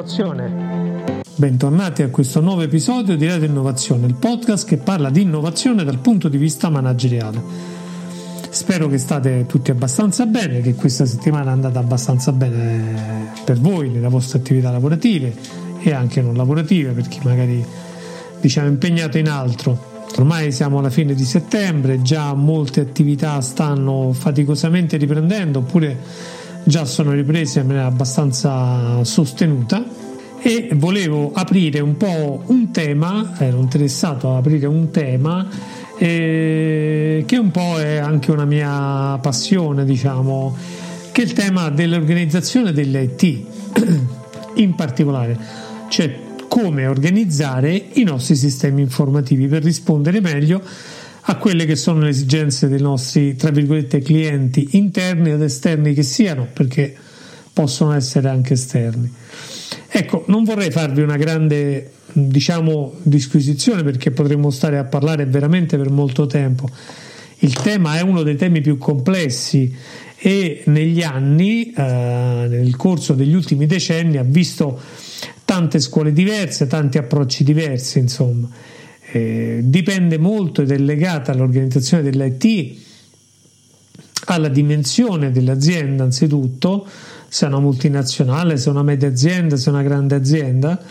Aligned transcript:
Innovazione. 0.00 1.22
Bentornati 1.36 2.00
a 2.00 2.08
questo 2.08 2.40
nuovo 2.40 2.62
episodio 2.62 3.18
di 3.18 3.26
Radio 3.26 3.46
Innovazione, 3.46 4.06
il 4.06 4.14
podcast 4.14 4.66
che 4.66 4.78
parla 4.78 5.10
di 5.10 5.20
innovazione 5.20 5.84
dal 5.84 5.98
punto 5.98 6.30
di 6.30 6.38
vista 6.38 6.70
manageriale. 6.70 7.38
Spero 8.48 8.88
che 8.88 8.96
state 8.96 9.44
tutti 9.44 9.70
abbastanza 9.70 10.24
bene, 10.24 10.62
che 10.62 10.74
questa 10.74 11.04
settimana 11.04 11.50
è 11.50 11.52
andata 11.52 11.80
abbastanza 11.80 12.32
bene 12.32 13.30
per 13.44 13.58
voi, 13.58 13.90
nelle 13.90 14.08
vostre 14.08 14.38
attività 14.38 14.70
lavorative 14.70 15.34
e 15.80 15.92
anche 15.92 16.22
non 16.22 16.34
lavorative, 16.34 16.92
per 16.92 17.06
chi 17.06 17.20
magari 17.22 17.62
diciamo 18.40 18.68
impegnato 18.68 19.18
in 19.18 19.28
altro. 19.28 20.06
Ormai 20.16 20.50
siamo 20.50 20.78
alla 20.78 20.88
fine 20.88 21.12
di 21.12 21.26
settembre, 21.26 22.00
già 22.00 22.32
molte 22.32 22.80
attività 22.80 23.38
stanno 23.42 24.14
faticosamente 24.14 24.96
riprendendo 24.96 25.58
oppure 25.58 25.98
già 26.64 26.84
sono 26.84 27.12
riprese 27.12 27.60
in 27.60 27.66
maniera 27.66 27.88
abbastanza 27.88 29.02
sostenuta 29.04 29.82
e 30.42 30.70
volevo 30.74 31.32
aprire 31.32 31.80
un 31.80 31.96
po' 31.96 32.42
un 32.46 32.70
tema, 32.70 33.34
ero 33.38 33.58
interessato 33.58 34.30
ad 34.30 34.36
aprire 34.36 34.66
un 34.66 34.90
tema 34.90 35.46
eh, 35.98 37.24
che 37.26 37.36
un 37.36 37.50
po' 37.50 37.78
è 37.78 37.96
anche 37.96 38.30
una 38.30 38.46
mia 38.46 39.18
passione, 39.20 39.84
diciamo, 39.84 40.56
che 41.12 41.22
è 41.22 41.24
il 41.24 41.32
tema 41.34 41.68
dell'organizzazione 41.68 42.72
dell'IT 42.72 43.40
in 44.56 44.74
particolare, 44.74 45.38
cioè 45.88 46.28
come 46.48 46.86
organizzare 46.86 47.90
i 47.92 48.02
nostri 48.02 48.34
sistemi 48.34 48.80
informativi 48.80 49.46
per 49.46 49.62
rispondere 49.62 50.20
meglio 50.20 50.62
a 51.22 51.36
quelle 51.36 51.66
che 51.66 51.76
sono 51.76 52.00
le 52.00 52.08
esigenze 52.08 52.68
dei 52.68 52.80
nostri, 52.80 53.36
tra 53.36 53.50
virgolette, 53.50 54.00
clienti 54.00 54.68
interni 54.72 55.30
ed 55.30 55.42
esterni 55.42 55.92
che 55.92 56.02
siano, 56.02 56.46
perché 56.50 56.96
possono 57.52 57.92
essere 57.92 58.28
anche 58.28 58.54
esterni. 58.54 59.12
Ecco, 59.92 60.24
non 60.28 60.44
vorrei 60.44 60.70
farvi 60.70 61.02
una 61.02 61.16
grande, 61.16 61.90
diciamo, 62.12 62.94
disquisizione 63.02 63.82
perché 63.82 64.10
potremmo 64.10 64.50
stare 64.50 64.78
a 64.78 64.84
parlare 64.84 65.26
veramente 65.26 65.76
per 65.76 65.90
molto 65.90 66.26
tempo. 66.26 66.68
Il 67.38 67.54
tema 67.54 67.98
è 67.98 68.02
uno 68.02 68.22
dei 68.22 68.36
temi 68.36 68.60
più 68.60 68.78
complessi 68.78 69.74
e 70.16 70.62
negli 70.66 71.02
anni, 71.02 71.72
eh, 71.72 71.82
nel 72.48 72.76
corso 72.76 73.14
degli 73.14 73.34
ultimi 73.34 73.66
decenni, 73.66 74.18
ha 74.18 74.22
visto 74.22 74.78
tante 75.44 75.80
scuole 75.80 76.12
diverse, 76.12 76.66
tanti 76.66 76.98
approcci 76.98 77.42
diversi, 77.42 77.98
insomma 77.98 78.48
eh, 79.12 79.60
dipende 79.62 80.18
molto 80.18 80.62
ed 80.62 80.70
è 80.70 80.78
legata 80.78 81.32
all'organizzazione 81.32 82.02
dell'IT, 82.02 82.78
alla 84.26 84.48
dimensione 84.48 85.32
dell'azienda 85.32 86.04
anzitutto, 86.04 86.86
se 87.30 87.44
è 87.44 87.48
una 87.48 87.60
multinazionale, 87.60 88.56
se 88.56 88.68
è 88.68 88.72
una 88.72 88.82
media 88.82 89.06
azienda, 89.06 89.56
se 89.56 89.70
è 89.70 89.72
una 89.72 89.84
grande 89.84 90.16
azienda, 90.16 90.82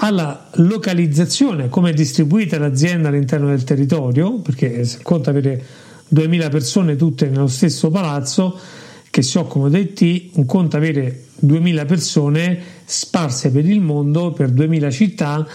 alla 0.00 0.48
localizzazione, 0.56 1.70
come 1.70 1.90
è 1.90 1.94
distribuita 1.94 2.58
l'azienda 2.58 3.08
all'interno 3.08 3.48
del 3.48 3.64
territorio, 3.64 4.38
perché 4.40 4.84
se 4.84 4.98
conta 5.02 5.30
avere 5.30 5.64
2000 6.08 6.48
persone 6.50 6.94
tutte 6.96 7.26
nello 7.30 7.46
stesso 7.46 7.90
palazzo 7.90 8.58
che 9.08 9.22
si 9.22 9.38
occupano 9.38 9.70
di 9.70 9.78
IT, 9.78 10.36
un 10.36 10.44
conto 10.44 10.76
avere 10.76 11.24
2000 11.38 11.84
persone 11.86 12.58
sparse 12.84 13.50
per 13.50 13.66
il 13.66 13.80
mondo, 13.80 14.32
per 14.32 14.50
2000 14.50 14.90
città, 14.90 15.46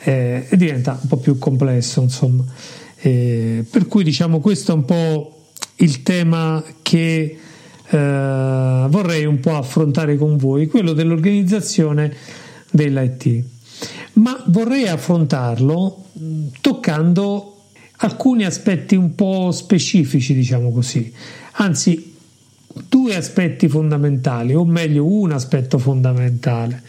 eh, 0.00 0.46
diventa 0.52 0.98
un 1.00 1.08
po' 1.08 1.16
più 1.16 1.38
complesso, 1.38 2.02
insomma. 2.02 2.44
Eh, 2.98 3.64
per 3.70 3.86
cui 3.86 4.04
diciamo 4.04 4.38
questo 4.40 4.72
è 4.72 4.74
un 4.74 4.84
po' 4.84 5.44
il 5.76 6.02
tema 6.02 6.62
che 6.82 7.38
eh, 7.92 8.86
vorrei 8.88 9.26
un 9.26 9.38
po' 9.38 9.54
affrontare 9.54 10.16
con 10.16 10.38
voi, 10.38 10.66
quello 10.66 10.94
dell'organizzazione 10.94 12.14
dell'IT. 12.70 13.44
Ma 14.14 14.42
vorrei 14.46 14.88
affrontarlo 14.88 16.04
toccando 16.60 17.56
alcuni 17.98 18.44
aspetti 18.44 18.94
un 18.94 19.14
po' 19.14 19.50
specifici, 19.52 20.32
diciamo 20.32 20.72
così, 20.72 21.12
anzi 21.52 22.14
due 22.88 23.14
aspetti 23.14 23.68
fondamentali, 23.68 24.54
o 24.54 24.64
meglio 24.64 25.04
un 25.06 25.32
aspetto 25.32 25.76
fondamentale, 25.76 26.82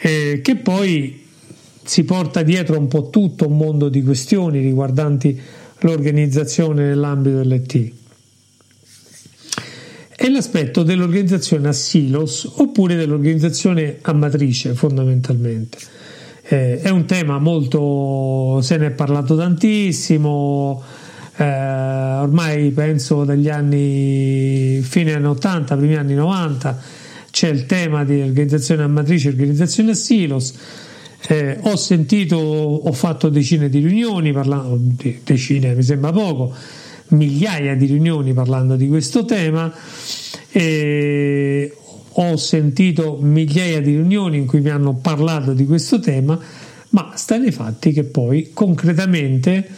eh, 0.00 0.40
che 0.42 0.56
poi 0.56 1.22
si 1.82 2.04
porta 2.04 2.42
dietro 2.42 2.78
un 2.78 2.88
po' 2.88 3.08
tutto 3.08 3.48
un 3.48 3.56
mondo 3.56 3.88
di 3.88 4.02
questioni 4.02 4.60
riguardanti 4.60 5.40
l'organizzazione 5.78 6.84
nell'ambito 6.86 7.36
dell'ET. 7.36 8.02
È 10.16 10.28
l'aspetto 10.28 10.82
dell'organizzazione 10.82 11.68
a 11.68 11.72
silos 11.72 12.48
oppure 12.56 12.94
dell'organizzazione 12.94 13.98
a 14.02 14.12
matrice 14.12 14.74
fondamentalmente. 14.74 15.78
Eh, 16.42 16.80
è 16.80 16.90
un 16.90 17.04
tema 17.06 17.38
molto, 17.38 18.60
se 18.62 18.76
ne 18.76 18.86
è 18.86 18.90
parlato 18.90 19.36
tantissimo, 19.36 20.82
eh, 21.36 21.44
ormai 21.44 22.70
penso 22.70 23.24
dagli 23.24 23.48
anni 23.48 24.80
fine 24.82 25.14
anni 25.14 25.26
80, 25.26 25.76
primi 25.76 25.96
anni 25.96 26.14
90, 26.14 26.78
c'è 27.30 27.48
il 27.48 27.66
tema 27.66 28.04
di 28.04 28.20
organizzazione 28.20 28.82
a 28.82 28.88
matrice 28.88 29.28
e 29.28 29.32
organizzazione 29.32 29.90
a 29.90 29.94
silos 29.94 30.54
eh, 31.26 31.58
ho 31.62 31.76
sentito, 31.76 32.36
ho 32.36 32.92
fatto 32.92 33.28
decine 33.28 33.68
di 33.68 33.78
riunioni, 33.78 34.32
parlando, 34.32 34.78
decine 35.22 35.74
mi 35.74 35.82
sembra 35.82 36.12
poco, 36.12 36.54
migliaia 37.14 37.74
di 37.74 37.86
riunioni 37.86 38.32
parlando 38.32 38.76
di 38.76 38.88
questo 38.88 39.24
tema. 39.24 39.72
Eh, 40.50 41.76
ho 42.16 42.36
sentito 42.36 43.18
migliaia 43.20 43.80
di 43.80 43.96
riunioni 43.96 44.36
in 44.38 44.46
cui 44.46 44.60
mi 44.60 44.70
hanno 44.70 44.94
parlato 44.94 45.52
di 45.52 45.66
questo 45.66 45.98
tema, 45.98 46.38
ma 46.90 47.12
sta 47.14 47.36
nei 47.38 47.50
fatti 47.50 47.92
che 47.92 48.04
poi 48.04 48.50
concretamente 48.52 49.68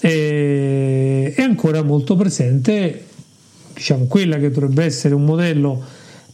eh, 0.00 1.32
è 1.34 1.40
ancora 1.42 1.82
molto 1.82 2.14
presente, 2.16 3.04
diciamo, 3.72 4.04
quella 4.04 4.38
che 4.38 4.50
dovrebbe 4.50 4.84
essere 4.84 5.14
un 5.14 5.24
modello 5.24 5.82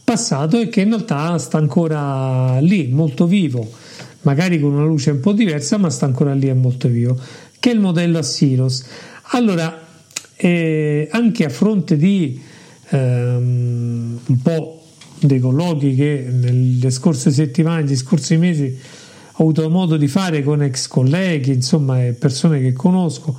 passato 0.03 0.59
e 0.59 0.67
che 0.67 0.81
in 0.81 0.89
realtà 0.89 1.37
sta 1.37 1.57
ancora 1.57 2.59
lì, 2.59 2.87
molto 2.87 3.25
vivo 3.27 3.87
magari 4.21 4.59
con 4.59 4.73
una 4.73 4.85
luce 4.85 5.11
un 5.11 5.19
po' 5.19 5.31
diversa, 5.31 5.77
ma 5.77 5.89
sta 5.89 6.05
ancora 6.05 6.33
lì, 6.33 6.47
è 6.47 6.53
molto 6.53 6.87
vivo, 6.87 7.17
che 7.59 7.71
è 7.71 7.73
il 7.73 7.79
modello 7.79 8.17
a 8.17 8.23
silos. 8.23 8.83
Allora, 9.31 9.87
eh, 10.41 11.09
anche 11.11 11.43
a 11.43 11.49
fronte 11.49 11.97
di 11.97 12.41
ehm, 12.91 14.19
un 14.25 14.41
po' 14.41 14.83
dei 15.19 15.39
colloqui 15.39 15.95
che 15.95 16.27
nelle 16.31 16.89
scorse 16.91 17.29
settimane, 17.29 17.83
negli 17.83 17.97
scorsi 17.97 18.37
mesi 18.37 18.77
ho 19.33 19.43
avuto 19.43 19.69
modo 19.69 19.97
di 19.97 20.07
fare 20.07 20.41
con 20.41 20.63
ex 20.63 20.87
colleghi, 20.87 21.51
insomma, 21.51 21.97
persone 22.17 22.61
che 22.61 22.71
conosco, 22.71 23.37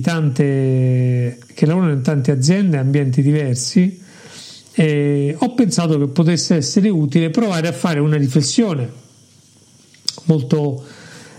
tante, 0.00 1.38
che 1.52 1.66
lavorano 1.66 1.92
in 1.94 2.02
tante 2.02 2.30
aziende, 2.30 2.78
ambienti 2.78 3.20
diversi, 3.20 4.00
e 4.72 5.34
ho 5.36 5.54
pensato 5.54 5.98
che 5.98 6.06
potesse 6.06 6.54
essere 6.54 6.88
utile 6.88 7.30
provare 7.30 7.66
a 7.66 7.72
fare 7.72 7.98
una 7.98 8.16
riflessione 8.16 8.88
molto 10.24 10.84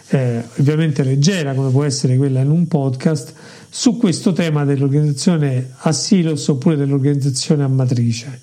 eh, 0.10 0.44
ovviamente 0.58 1.04
leggera 1.04 1.54
come 1.54 1.70
può 1.70 1.84
essere 1.84 2.18
quella 2.18 2.42
in 2.42 2.50
un 2.50 2.68
podcast 2.68 3.34
su 3.70 3.98
questo 3.98 4.34
tema 4.34 4.66
dell'organizzazione 4.66 5.74
a 5.78 5.92
silos 5.92 6.48
oppure 6.48 6.76
dell'organizzazione 6.76 7.64
a 7.64 7.68
matrice. 7.68 8.42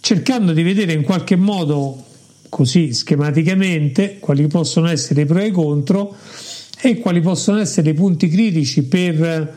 Cercando 0.00 0.52
di 0.52 0.62
vedere 0.62 0.92
in 0.92 1.02
qualche 1.02 1.36
modo 1.36 2.04
così 2.48 2.92
schematicamente 2.92 4.18
quali 4.18 4.46
possono 4.48 4.88
essere 4.88 5.22
i 5.22 5.26
pro 5.26 5.38
e 5.38 5.46
i 5.46 5.50
contro 5.52 6.16
e 6.80 6.98
quali 6.98 7.20
possono 7.20 7.58
essere 7.58 7.90
i 7.90 7.94
punti 7.94 8.28
critici 8.28 8.82
per 8.82 9.54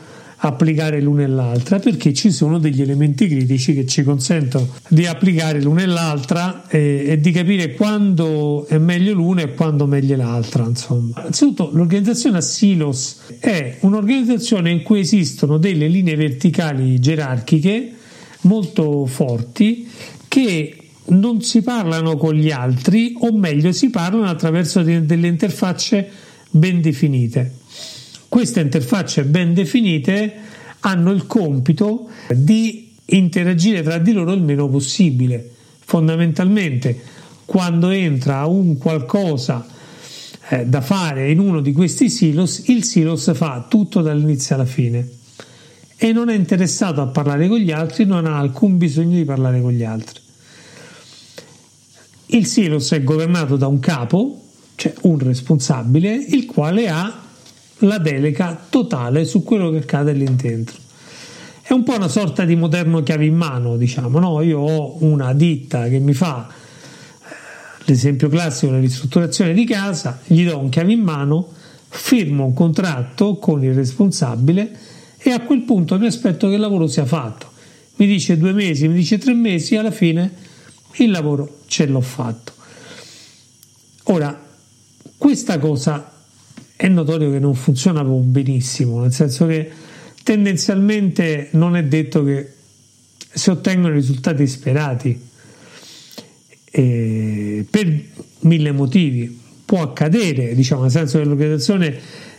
applicare 0.48 1.00
l'una 1.00 1.22
e 1.22 1.26
l'altra 1.26 1.78
perché 1.78 2.12
ci 2.12 2.30
sono 2.30 2.58
degli 2.58 2.82
elementi 2.82 3.26
critici 3.28 3.74
che 3.74 3.86
ci 3.86 4.02
consentono 4.02 4.68
di 4.88 5.06
applicare 5.06 5.62
l'una 5.62 5.82
e 5.82 5.86
l'altra 5.86 6.68
e, 6.68 7.04
e 7.08 7.20
di 7.20 7.30
capire 7.30 7.72
quando 7.72 8.66
è 8.66 8.78
meglio 8.78 9.14
l'una 9.14 9.42
e 9.42 9.54
quando 9.54 9.86
meglio 9.86 10.16
l'altra 10.16 10.64
insomma. 10.64 11.20
Innanzitutto 11.20 11.70
l'organizzazione 11.72 12.38
a 12.38 12.40
silos 12.40 13.20
è 13.38 13.78
un'organizzazione 13.80 14.70
in 14.70 14.82
cui 14.82 15.00
esistono 15.00 15.56
delle 15.56 15.88
linee 15.88 16.16
verticali 16.16 17.00
gerarchiche 17.00 17.92
molto 18.42 19.06
forti 19.06 19.88
che 20.28 20.76
non 21.06 21.42
si 21.42 21.62
parlano 21.62 22.16
con 22.16 22.34
gli 22.34 22.50
altri 22.50 23.14
o 23.18 23.32
meglio 23.32 23.72
si 23.72 23.90
parlano 23.90 24.26
attraverso 24.26 24.82
delle 24.82 25.26
interfacce 25.26 26.08
ben 26.50 26.80
definite 26.80 27.62
queste 28.34 28.58
interfacce 28.58 29.22
ben 29.22 29.54
definite 29.54 30.32
hanno 30.80 31.12
il 31.12 31.24
compito 31.28 32.08
di 32.34 32.92
interagire 33.04 33.80
tra 33.80 33.98
di 33.98 34.10
loro 34.10 34.32
il 34.32 34.42
meno 34.42 34.68
possibile. 34.68 35.52
Fondamentalmente, 35.78 37.00
quando 37.44 37.90
entra 37.90 38.44
un 38.46 38.76
qualcosa 38.76 39.64
eh, 40.48 40.66
da 40.66 40.80
fare 40.80 41.30
in 41.30 41.38
uno 41.38 41.60
di 41.60 41.72
questi 41.72 42.10
silos, 42.10 42.66
il 42.66 42.82
silos 42.82 43.32
fa 43.36 43.66
tutto 43.68 44.02
dall'inizio 44.02 44.56
alla 44.56 44.64
fine 44.64 45.08
e 45.96 46.12
non 46.12 46.28
è 46.28 46.34
interessato 46.34 47.00
a 47.00 47.06
parlare 47.06 47.46
con 47.46 47.58
gli 47.58 47.70
altri, 47.70 48.04
non 48.04 48.26
ha 48.26 48.36
alcun 48.36 48.78
bisogno 48.78 49.14
di 49.14 49.24
parlare 49.24 49.60
con 49.60 49.70
gli 49.70 49.84
altri. 49.84 50.20
il 52.26 52.46
silos 52.46 52.90
è 52.90 53.04
governato 53.04 53.56
da 53.56 53.68
un 53.68 53.78
capo, 53.78 54.42
cioè 54.74 54.92
un 55.02 55.20
responsabile, 55.20 56.12
il 56.12 56.46
quale 56.46 56.88
ha 56.88 57.22
la 57.78 57.98
delega 57.98 58.66
totale 58.68 59.24
su 59.24 59.42
quello 59.42 59.70
che 59.70 59.78
accade 59.78 60.12
lì 60.12 60.26
dentro. 60.34 60.76
È 61.62 61.72
un 61.72 61.82
po' 61.82 61.94
una 61.94 62.08
sorta 62.08 62.44
di 62.44 62.56
moderno 62.56 63.02
chiave 63.02 63.24
in 63.24 63.36
mano, 63.36 63.76
diciamo, 63.76 64.18
no? 64.18 64.42
Io 64.42 64.60
ho 64.60 64.96
una 65.00 65.32
ditta 65.32 65.88
che 65.88 65.98
mi 65.98 66.12
fa 66.12 66.46
eh, 66.48 67.34
l'esempio 67.84 68.28
classico 68.28 68.66
della 68.66 68.82
ristrutturazione 68.82 69.54
di 69.54 69.64
casa, 69.64 70.20
gli 70.26 70.44
do 70.46 70.58
un 70.58 70.68
chiave 70.68 70.92
in 70.92 71.00
mano, 71.00 71.48
firmo 71.88 72.44
un 72.44 72.54
contratto 72.54 73.36
con 73.36 73.64
il 73.64 73.72
responsabile 73.72 74.76
e 75.16 75.30
a 75.30 75.40
quel 75.40 75.62
punto 75.62 75.98
mi 75.98 76.06
aspetto 76.06 76.48
che 76.48 76.54
il 76.54 76.60
lavoro 76.60 76.86
sia 76.86 77.06
fatto. 77.06 77.52
Mi 77.96 78.06
dice 78.06 78.36
due 78.36 78.52
mesi, 78.52 78.86
mi 78.88 78.94
dice 78.94 79.16
tre 79.18 79.32
mesi, 79.32 79.76
alla 79.76 79.90
fine 79.90 80.32
il 80.96 81.10
lavoro 81.10 81.60
ce 81.66 81.86
l'ho 81.86 82.00
fatto. 82.00 82.52
Ora, 84.04 84.38
questa 85.16 85.58
cosa 85.58 86.12
è 86.76 86.88
notorio 86.88 87.30
che 87.30 87.38
non 87.38 87.54
funziona 87.54 88.02
benissimo, 88.02 89.00
nel 89.00 89.12
senso 89.12 89.46
che 89.46 89.70
tendenzialmente 90.22 91.48
non 91.52 91.76
è 91.76 91.84
detto 91.84 92.24
che 92.24 92.52
si 93.32 93.50
ottengono 93.50 93.92
i 93.92 93.96
risultati 93.96 94.46
sperati 94.46 95.20
eh, 96.70 97.66
per 97.68 98.00
mille 98.40 98.72
motivi. 98.72 99.40
Può 99.64 99.82
accadere, 99.82 100.54
diciamo, 100.54 100.82
nel 100.82 100.90
senso 100.90 101.18
che 101.18 101.24
l'organizzazione 101.24 101.98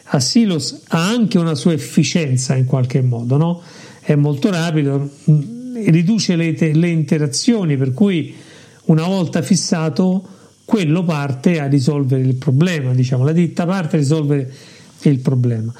a 0.09 0.19
silos 0.19 0.83
ha 0.89 1.07
anche 1.07 1.37
una 1.37 1.55
sua 1.55 1.73
efficienza 1.73 2.55
in 2.55 2.65
qualche 2.65 3.01
modo, 3.01 3.37
no? 3.37 3.61
è 4.01 4.13
molto 4.13 4.51
rapido, 4.51 5.09
riduce 5.85 6.35
le, 6.35 6.51
le 6.51 6.87
interazioni, 6.89 7.75
per 7.75 7.91
cui 7.91 8.35
una 8.85 9.07
volta 9.07 9.41
fissato 9.41 10.27
quello 10.65 11.03
parte 11.03 11.59
a 11.59 11.67
risolvere 11.67 12.23
il 12.23 12.35
problema, 12.35 12.93
diciamo, 12.93 13.23
la 13.23 13.31
ditta 13.31 13.65
parte 13.65 13.95
a 13.95 13.99
risolvere 13.99 14.51
il 15.03 15.19
problema. 15.19 15.71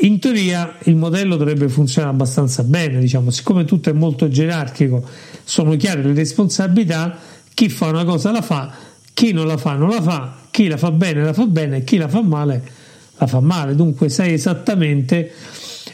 In 0.00 0.18
teoria 0.18 0.78
il 0.84 0.96
modello 0.96 1.36
dovrebbe 1.36 1.68
funzionare 1.68 2.14
abbastanza 2.14 2.62
bene, 2.62 2.98
diciamo, 2.98 3.30
siccome 3.30 3.64
tutto 3.64 3.90
è 3.90 3.92
molto 3.92 4.28
gerarchico, 4.28 5.04
sono 5.44 5.76
chiare 5.76 6.02
le 6.02 6.14
responsabilità, 6.14 7.18
chi 7.52 7.68
fa 7.68 7.88
una 7.88 8.04
cosa 8.04 8.30
la 8.30 8.42
fa, 8.42 8.72
chi 9.12 9.32
non 9.32 9.46
la 9.46 9.58
fa 9.58 9.74
non 9.74 9.90
la 9.90 10.00
fa, 10.00 10.36
chi 10.50 10.68
la 10.68 10.76
fa 10.76 10.90
bene 10.90 11.22
la 11.22 11.32
fa 11.32 11.46
bene, 11.46 11.84
chi 11.84 11.98
la 11.98 12.08
fa 12.08 12.22
male 12.22 12.80
la 13.22 13.26
fa 13.28 13.40
male, 13.40 13.74
dunque 13.74 14.08
sai 14.08 14.32
esattamente 14.32 15.32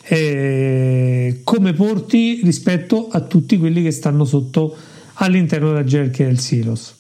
eh, 0.04 1.40
come 1.44 1.72
porti 1.74 2.40
rispetto 2.42 3.08
a 3.10 3.20
tutti 3.20 3.58
quelli 3.58 3.82
che 3.82 3.90
stanno 3.90 4.24
sotto 4.24 4.74
all'interno 5.14 5.68
della 5.68 5.84
gerarchia 5.84 6.26
del 6.26 6.38
silos. 6.38 6.94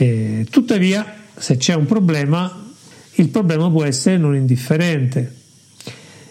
Eh, 0.00 0.46
tuttavia, 0.48 1.24
se 1.36 1.56
c'è 1.56 1.74
un 1.74 1.84
problema, 1.84 2.66
il 3.14 3.28
problema 3.30 3.68
può 3.68 3.82
essere 3.82 4.16
non 4.16 4.36
indifferente. 4.36 5.34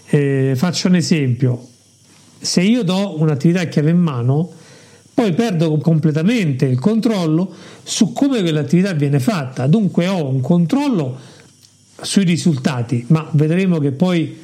Eh, 0.06 0.54
faccio 0.56 0.88
un 0.88 0.96
esempio, 0.96 1.68
se 2.40 2.62
io 2.62 2.84
do 2.84 3.19
un'attività 3.19 3.60
a 3.60 3.66
chiave 3.66 3.90
in 3.90 4.00
mano, 4.00 4.50
poi 5.14 5.34
perdo 5.34 5.78
completamente 5.80 6.64
il 6.64 6.80
controllo 6.80 7.54
su 7.84 8.14
come 8.14 8.40
quell'attività 8.40 8.94
viene 8.94 9.19
fatta, 9.19 9.68
dunque 9.68 10.08
ho 10.08 10.30
un 10.30 10.40
controllo 10.40 11.19
sui 12.02 12.24
risultati, 12.24 13.04
ma 13.10 13.28
vedremo 13.31 13.80
che 13.80 13.92
poi 13.92 14.38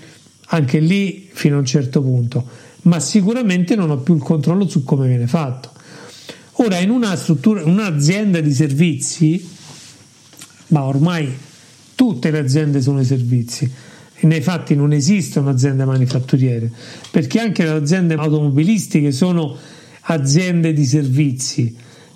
anche 0.47 0.79
lì 0.79 1.29
fino 1.31 1.55
a 1.55 1.59
un 1.59 1.65
certo 1.65 2.01
punto, 2.01 2.45
ma 2.81 2.99
sicuramente 2.99 3.75
non 3.75 3.89
ho 3.89 3.99
più 3.99 4.15
il 4.15 4.21
controllo 4.21 4.67
su 4.67 4.83
come 4.83 5.07
viene 5.07 5.27
fatto. 5.27 5.71
Ora, 6.57 6.77
in 6.77 6.91
una 6.91 7.15
struttura, 7.15 7.63
un'azienda 7.63 8.39
di 8.39 8.53
servizi, 8.53 9.49
ma 10.67 10.83
ormai 10.83 11.31
tutte 11.95 12.29
le 12.29 12.39
aziende 12.39 12.81
sono 12.81 13.01
i 13.01 13.05
servizi, 13.05 13.69
nei 14.21 14.41
fatti 14.41 14.75
non 14.75 14.93
esistono 14.93 15.49
aziende 15.49 15.83
manifatturiere, 15.83 16.71
perché 17.09 17.39
anche 17.39 17.63
le 17.63 17.69
aziende 17.69 18.13
automobilistiche 18.13 19.11
sono 19.11 19.57
aziende 20.01 20.73
di 20.73 20.85
servizi 20.85 21.75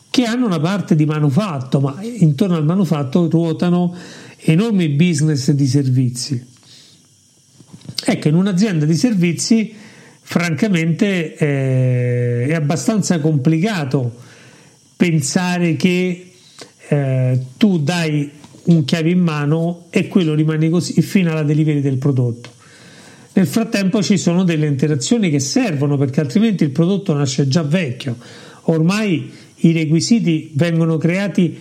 che 0.09 0.23
hanno 0.23 0.45
una 0.45 0.59
parte 0.59 0.95
di 0.95 1.05
manufatto, 1.05 1.79
ma 1.79 2.01
intorno 2.01 2.55
al 2.55 2.63
manufatto 2.63 3.29
ruotano 3.29 3.95
enormi 4.37 4.89
business 4.89 5.51
di 5.51 5.67
servizi. 5.67 6.45
Ecco, 8.05 8.27
in 8.27 8.35
un'azienda 8.35 8.85
di 8.85 8.95
servizi, 8.95 9.73
francamente, 10.21 11.35
eh, 11.35 12.47
è 12.47 12.53
abbastanza 12.53 13.19
complicato 13.19 14.25
pensare 14.97 15.75
che 15.75 16.31
eh, 16.89 17.39
tu 17.55 17.79
dai 17.79 18.31
un 18.63 18.83
chiave 18.83 19.11
in 19.11 19.19
mano 19.19 19.85
e 19.89 20.07
quello 20.07 20.33
rimane 20.33 20.69
così 20.69 21.01
fino 21.01 21.31
alla 21.31 21.43
delivery 21.43 21.79
del 21.79 21.97
prodotto. 21.97 22.55
Nel 23.33 23.47
frattempo 23.47 24.01
ci 24.01 24.17
sono 24.17 24.43
delle 24.43 24.65
interazioni 24.65 25.29
che 25.29 25.39
servono 25.39 25.95
perché 25.95 26.21
altrimenti 26.21 26.63
il 26.63 26.71
prodotto 26.71 27.13
nasce 27.13 27.47
già 27.47 27.61
vecchio. 27.61 28.17
Ormai 28.63 29.31
i 29.57 29.71
requisiti 29.71 30.51
vengono 30.55 30.97
creati 30.97 31.57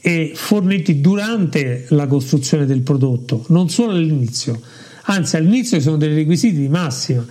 e 0.00 0.32
forniti 0.34 1.00
durante 1.00 1.84
la 1.90 2.06
costruzione 2.06 2.66
del 2.66 2.80
prodotto, 2.80 3.44
non 3.48 3.68
solo 3.68 3.92
all'inizio. 3.92 4.60
Anzi, 5.04 5.36
all'inizio 5.36 5.80
sono 5.80 5.96
dei 5.96 6.14
requisiti 6.14 6.56
di 6.56 6.68
massima. 6.68 7.24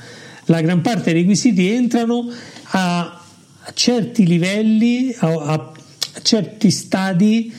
La 0.46 0.62
gran 0.62 0.82
parte 0.82 1.12
dei 1.12 1.22
requisiti 1.22 1.68
entrano 1.70 2.30
a 2.74 3.21
certi 3.74 4.26
livelli, 4.26 5.14
a, 5.18 5.28
a 5.28 5.72
certi 6.22 6.72
stadi 6.72 7.54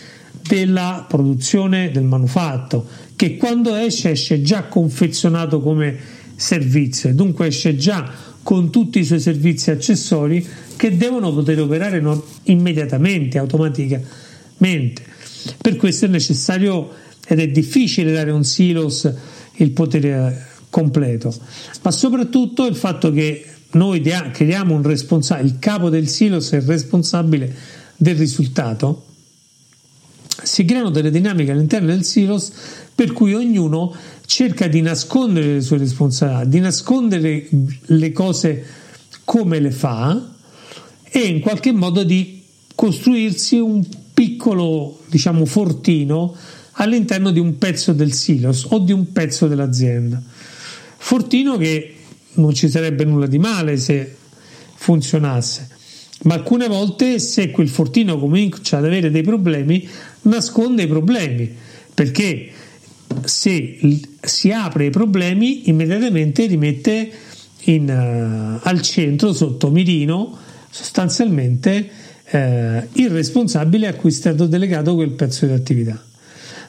della 0.47 1.07
produzione 1.09 1.91
del 1.91 2.05
manufatto, 2.05 2.87
che 3.17 3.37
quando 3.37 3.75
esce 3.75 4.11
esce 4.11 4.43
già 4.43 4.65
confezionato 4.65 5.61
come 5.61 5.97
servizio 6.35 7.11
e 7.11 7.15
dunque 7.15 7.47
esce 7.47 7.77
già 7.77 8.11
con 8.43 8.71
tutti 8.71 8.99
i 8.99 9.05
suoi 9.05 9.21
servizi 9.21 9.71
accessori 9.71 10.45
che 10.77 10.97
devono 10.97 11.33
poter 11.33 11.61
operare 11.61 12.01
non, 12.01 12.21
immediatamente, 12.45 13.39
automaticamente. 13.39 15.03
Per 15.61 15.77
questo 15.77 16.07
è 16.07 16.09
necessario 16.09 16.91
ed 17.27 17.39
è 17.39 17.49
difficile 17.49 18.13
dare 18.13 18.31
a 18.31 18.35
un 18.35 18.45
silos 18.45 19.11
il 19.57 19.71
potere 19.71 20.09
eh, 20.09 20.63
completo, 20.71 21.33
ma 21.83 21.91
soprattutto 21.91 22.67
il 22.67 22.75
fatto 22.75 23.13
che 23.13 23.45
noi 23.73 24.01
creiamo 24.01 24.75
un 24.75 24.83
responsabile, 24.83 25.49
il 25.49 25.59
capo 25.59 25.89
del 25.89 26.09
silos 26.09 26.51
è 26.51 26.57
il 26.57 26.63
responsabile 26.63 27.55
del 27.97 28.17
risultato 28.17 29.07
si 30.43 30.65
creano 30.65 30.91
delle 30.91 31.11
dinamiche 31.11 31.53
all'interno 31.53 31.89
del 31.89 32.05
silos 32.05 32.53
per 32.95 33.13
cui 33.13 33.35
ognuno 33.35 33.95
cerca 34.27 34.67
di 34.67 34.81
nascondere 34.81 35.55
le 35.55 35.61
sue 35.61 35.79
responsabilità, 35.79 36.45
di 36.49 36.61
nascondere 36.61 37.49
le 37.87 38.13
cose 38.13 38.65
come 39.25 39.61
le 39.61 39.71
fa 39.71 40.31
e 41.05 41.19
in 41.21 41.41
qualche 41.41 41.73
modo 41.73 42.03
di 42.03 42.43
costruirsi 42.75 43.59
un 43.59 43.85
piccolo, 44.13 45.01
diciamo, 45.09 45.45
fortino 45.45 46.35
all'interno 46.73 47.31
di 47.31 47.39
un 47.39 47.59
pezzo 47.59 47.93
del 47.93 48.13
silos 48.13 48.67
o 48.71 48.79
di 48.79 48.93
un 48.93 49.13
pezzo 49.13 49.47
dell'azienda. 49.47 50.23
Fortino 50.97 51.57
che 51.57 51.97
non 52.35 52.55
ci 52.55 52.69
sarebbe 52.69 53.05
nulla 53.05 53.27
di 53.27 53.39
male 53.39 53.77
se 53.77 54.17
funzionasse, 54.75 55.69
ma 56.23 56.35
alcune 56.35 56.69
volte 56.69 57.19
se 57.19 57.51
quel 57.51 57.69
fortino 57.69 58.19
comincia 58.19 58.79
ad 58.79 58.85
avere 58.85 59.11
dei 59.11 59.23
problemi 59.23 59.89
nasconde 60.23 60.83
i 60.83 60.87
problemi 60.87 61.55
perché 61.95 62.51
se 63.25 63.79
si 64.21 64.51
apre 64.51 64.87
i 64.87 64.91
problemi 64.91 65.69
immediatamente 65.69 66.47
li 66.47 66.57
mette 66.57 67.11
in, 67.65 67.89
uh, 67.89 68.67
al 68.67 68.81
centro 68.83 69.33
sotto 69.33 69.71
mirino 69.71 70.37
sostanzialmente 70.71 71.89
uh, 72.31 72.39
il 72.95 73.11
responsabile 73.11 73.87
a 73.87 73.95
cui 73.95 74.11
è 74.11 74.13
stato 74.13 74.47
delegato 74.47 74.95
quel 74.95 75.11
pezzo 75.11 75.47
di 75.47 75.53
attività. 75.53 76.03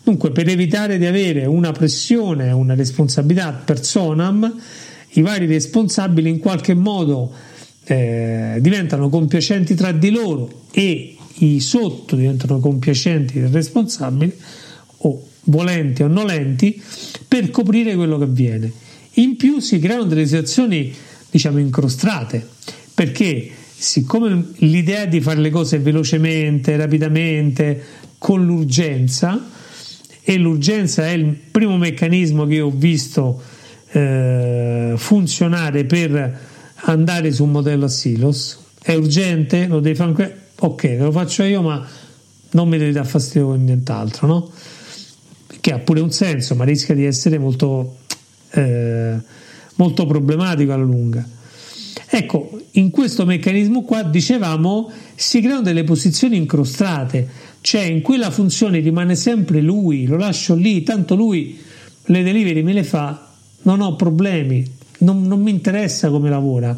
Dunque 0.03 0.31
per 0.31 0.49
evitare 0.49 0.97
di 0.97 1.05
avere 1.05 1.45
una 1.45 1.71
pressione 1.71 2.51
una 2.51 2.75
responsabilità 2.75 3.53
personam 3.53 4.53
i 5.13 5.21
vari 5.21 5.45
responsabili 5.45 6.29
in 6.29 6.39
qualche 6.39 6.73
modo 6.73 7.31
eh, 7.85 8.57
diventano 8.59 9.09
compiacenti 9.09 9.75
tra 9.75 9.91
di 9.91 10.09
loro 10.09 10.61
e 10.71 11.15
i 11.37 11.59
sotto 11.59 12.15
diventano 12.15 12.59
compiacenti 12.59 13.39
del 13.39 13.49
responsabile 13.49 14.35
o 14.97 15.27
volenti 15.45 16.03
o 16.03 16.07
nolenti 16.07 16.81
per 17.27 17.49
coprire 17.49 17.95
quello 17.95 18.17
che 18.17 18.23
avviene. 18.23 18.71
In 19.15 19.35
più 19.35 19.59
si 19.59 19.79
creano 19.79 20.05
delle 20.05 20.25
situazioni 20.25 20.93
diciamo 21.29 21.59
incrostate 21.59 22.47
perché 22.93 23.49
siccome 23.75 24.51
l'idea 24.57 25.05
di 25.05 25.19
fare 25.19 25.39
le 25.39 25.49
cose 25.49 25.79
velocemente, 25.79 26.77
rapidamente, 26.77 27.83
con 28.17 28.45
l'urgenza 28.45 29.49
e 30.21 30.37
l'urgenza 30.37 31.05
è 31.05 31.11
il 31.11 31.35
primo 31.51 31.75
meccanismo 31.77 32.45
che 32.45 32.61
ho 32.61 32.69
visto 32.69 33.41
eh, 33.93 34.93
funzionare 34.95 35.85
per 35.85 36.39
andare 36.85 37.31
su 37.31 37.43
un 37.43 37.51
modello 37.51 37.85
a 37.85 37.89
silos, 37.89 38.57
è 38.81 38.95
urgente, 38.95 39.67
lo 39.67 39.79
devi 39.79 39.95
fare 39.95 40.41
ok, 40.59 40.95
lo 40.99 41.11
faccio 41.11 41.43
io, 41.43 41.61
ma 41.61 41.85
non 42.51 42.67
mi 42.67 42.77
devi 42.77 42.91
dare 42.91 43.07
fastidio 43.07 43.47
con 43.47 43.63
nient'altro, 43.63 44.27
no? 44.27 44.51
Che 45.59 45.71
ha 45.71 45.79
pure 45.79 46.01
un 46.01 46.11
senso, 46.11 46.55
ma 46.55 46.65
rischia 46.65 46.95
di 46.95 47.05
essere 47.05 47.37
molto, 47.37 47.97
eh, 48.51 49.15
molto 49.75 50.05
problematico 50.05 50.73
alla 50.73 50.83
lunga. 50.83 51.25
Ecco, 52.09 52.61
in 52.71 52.89
questo 52.89 53.25
meccanismo 53.25 53.83
qua 53.83 54.03
dicevamo 54.03 54.91
si 55.15 55.41
creano 55.41 55.61
delle 55.61 55.83
posizioni 55.83 56.37
incrostate, 56.37 57.27
cioè 57.61 57.81
in 57.83 58.01
quella 58.01 58.31
funzione 58.31 58.79
rimane 58.79 59.15
sempre 59.15 59.61
lui, 59.61 60.05
lo 60.05 60.17
lascio 60.17 60.55
lì, 60.55 60.83
tanto 60.83 61.15
lui 61.15 61.59
le 62.05 62.23
delivery 62.23 62.61
me 62.61 62.73
le 62.73 62.83
fa, 62.83 63.32
non 63.63 63.81
ho 63.81 63.95
problemi, 63.95 64.65
non, 64.99 65.23
non 65.23 65.41
mi 65.41 65.51
interessa 65.51 66.09
come 66.09 66.29
lavora, 66.29 66.75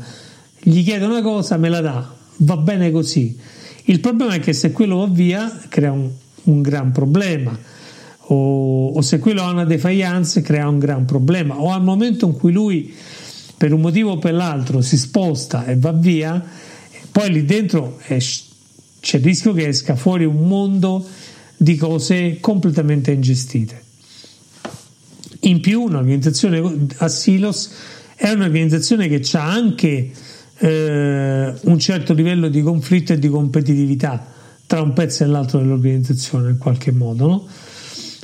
gli 0.60 0.84
chiedo 0.84 1.06
una 1.06 1.22
cosa, 1.22 1.58
me 1.58 1.70
la 1.70 1.82
dà, 1.82 2.14
va 2.38 2.58
bene 2.58 2.92
così. 2.92 3.38
Il 3.84 4.00
problema 4.00 4.34
è 4.34 4.40
che 4.40 4.54
se 4.54 4.72
quello 4.72 4.98
va 4.98 5.08
via 5.08 5.60
crea 5.70 5.92
un, 5.92 6.10
un 6.44 6.62
gran 6.62 6.92
problema. 6.92 7.58
O, 8.28 8.88
o, 8.88 9.02
se 9.02 9.20
quello 9.20 9.44
ha 9.44 9.52
una 9.52 9.66
defiance 9.66 10.42
crea 10.42 10.68
un 10.68 10.80
gran 10.80 11.06
problema 11.06 11.62
o 11.62 11.72
al 11.72 11.84
momento 11.84 12.26
in 12.26 12.34
cui 12.34 12.52
lui 12.52 12.92
per 13.56 13.72
un 13.72 13.82
motivo 13.82 14.14
o 14.14 14.18
per 14.18 14.34
l'altro 14.34 14.82
si 14.82 14.98
sposta 14.98 15.66
e 15.66 15.78
va 15.78 15.92
via 15.92 16.44
poi 17.12 17.32
lì 17.32 17.46
dentro 17.46 18.00
è, 18.02 18.18
c'è 18.18 19.18
il 19.18 19.24
rischio 19.24 19.54
che 19.54 19.68
esca 19.68 19.96
fuori 19.96 20.26
un 20.26 20.48
mondo 20.48 21.06
di 21.56 21.76
cose 21.76 22.40
completamente 22.40 23.12
ingestite 23.12 23.85
in 25.46 25.60
più 25.62 25.82
un'organizzazione 25.84 26.88
a 26.98 27.08
silos 27.08 27.70
è 28.16 28.30
un'organizzazione 28.30 29.08
che 29.08 29.22
ha 29.38 29.52
anche 29.52 30.12
eh, 30.58 31.54
un 31.62 31.80
certo 31.80 32.14
livello 32.14 32.48
di 32.48 32.62
conflitto 32.62 33.14
e 33.14 33.20
di 33.20 33.28
competitività 33.28 34.34
tra 34.66 34.82
un 34.82 34.94
pezzo 34.94 35.24
e 35.24 35.28
l'altro 35.28 35.60
dell'organizzazione 35.60 36.50
in 36.52 36.58
qualche 36.58 36.92
modo. 36.92 37.28
No? 37.28 37.48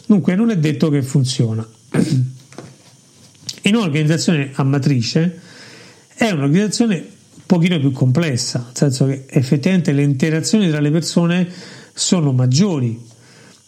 Dunque 0.05 0.35
non 0.35 0.49
è 0.49 0.57
detto 0.57 0.89
che 0.89 1.03
funziona. 1.03 1.67
In 3.63 3.75
un'organizzazione 3.75 4.51
a 4.53 4.63
matrice 4.63 5.39
è 6.15 6.31
un'organizzazione 6.31 6.95
un 6.95 7.43
pochino 7.45 7.79
più 7.79 7.91
complessa, 7.91 8.59
nel 8.59 8.75
senso 8.75 9.05
che 9.05 9.25
effettivamente 9.29 9.91
le 9.91 10.01
interazioni 10.01 10.69
tra 10.69 10.79
le 10.79 10.89
persone 10.89 11.47
sono 11.93 12.31
maggiori, 12.31 12.99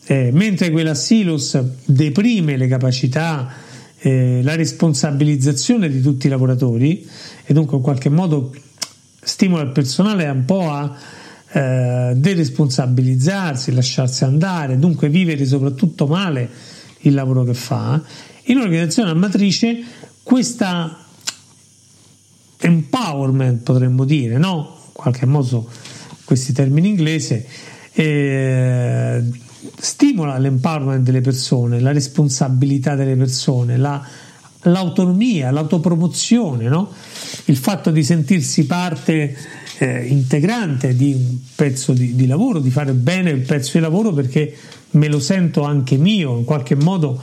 eh, 0.06 0.32
mentre 0.32 0.72
quella 0.72 0.94
silos 0.94 1.58
deprime 1.86 2.58
le 2.58 2.68
capacità, 2.68 3.54
eh, 4.00 4.42
la 4.44 4.56
responsabilizzazione 4.56 5.90
di 5.90 6.02
tutti 6.02 6.28
i 6.28 6.30
lavoratori 6.30 7.08
e 7.46 7.54
dunque 7.54 7.78
in 7.78 7.84
qualche 7.84 8.10
modo 8.10 8.54
stimola 9.22 9.64
il 9.64 9.72
personale 9.72 10.28
un 10.28 10.44
po' 10.44 10.70
a 10.70 10.96
eh, 11.52 12.14
deresponsabilizzarsi, 12.16 13.72
lasciarsi 13.72 14.26
andare, 14.26 14.78
dunque 14.78 15.08
vivere 15.08 15.46
soprattutto 15.46 16.08
male 16.08 16.50
il 17.02 17.14
lavoro 17.14 17.44
che 17.44 17.54
fa. 17.54 18.02
In 18.46 18.58
un'organizzazione 18.58 19.12
a 19.12 19.14
matrice 19.14 19.84
questa 20.22 20.98
empowerment 22.58 23.64
potremmo 23.64 24.04
dire, 24.04 24.38
no? 24.38 24.80
In 24.88 24.92
qualche 24.94 25.26
modo 25.26 25.70
questi 26.26 26.54
termini 26.54 26.90
inglesi 26.90 27.46
eh, 27.94 29.24
stimola 29.78 30.38
l'empowerment 30.38 31.04
delle 31.04 31.22
persone, 31.22 31.80
la 31.80 31.92
responsabilità 31.92 32.96
delle 32.96 33.16
persone, 33.16 33.78
la, 33.78 34.06
l'autonomia, 34.64 35.52
l'autopromozione, 35.52 36.68
no? 36.68 36.92
il 37.46 37.58
fatto 37.58 37.92
di 37.92 38.04
sentirsi 38.04 38.66
parte 38.66 39.36
eh, 39.78 40.06
integrante 40.06 40.96
di 40.96 41.14
un 41.14 41.38
pezzo 41.56 41.94
di, 41.94 42.16
di, 42.16 42.28
lavoro, 42.28 42.60
di 42.60 42.70
fare 42.70 42.94
bene 42.94 43.32
il 43.32 43.42
pezzo 43.42 43.72
di 43.74 43.80
lavoro 43.80 44.14
perché 44.14 44.56
me 44.92 45.08
lo 45.08 45.20
sento 45.20 45.64
anche 45.64 45.98
mio, 45.98 46.38
in 46.38 46.44
qualche 46.44 46.76
modo 46.76 47.22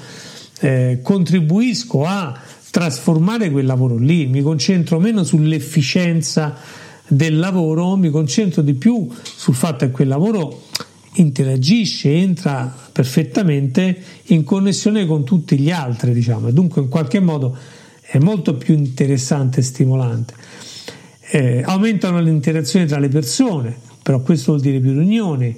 eh, 0.60 1.00
contribuisco 1.02 2.04
a 2.04 2.38
trasformare 2.70 3.50
quel 3.50 3.66
lavoro 3.66 3.96
lì, 3.96 4.26
mi 4.26 4.42
concentro 4.42 5.00
meno 5.00 5.24
sull'efficienza 5.24 6.56
del 7.06 7.38
lavoro, 7.38 7.96
mi 7.96 8.10
concentro 8.10 8.62
di 8.62 8.74
più 8.74 9.08
sul 9.22 9.54
fatto 9.54 9.86
che 9.86 9.90
quel 9.90 10.08
lavoro 10.08 10.62
interagisce, 11.14 12.14
entra 12.14 12.72
perfettamente 12.92 14.00
in 14.26 14.44
connessione 14.44 15.06
con 15.06 15.24
tutti 15.24 15.58
gli 15.58 15.70
altri, 15.70 16.12
diciamo, 16.12 16.48
e 16.48 16.52
dunque 16.52 16.82
in 16.82 16.88
qualche 16.88 17.20
modo 17.20 17.56
è 18.00 18.18
molto 18.18 18.54
più 18.54 18.74
interessante 18.74 19.60
e 19.60 19.62
stimolante. 19.62 20.34
Eh, 21.32 21.62
aumentano 21.64 22.20
le 22.20 22.30
interazioni 22.30 22.86
tra 22.86 22.98
le 22.98 23.08
persone, 23.08 23.76
però 24.02 24.20
questo 24.20 24.52
vuol 24.52 24.62
dire 24.62 24.80
più 24.80 24.92
riunioni 24.92 25.54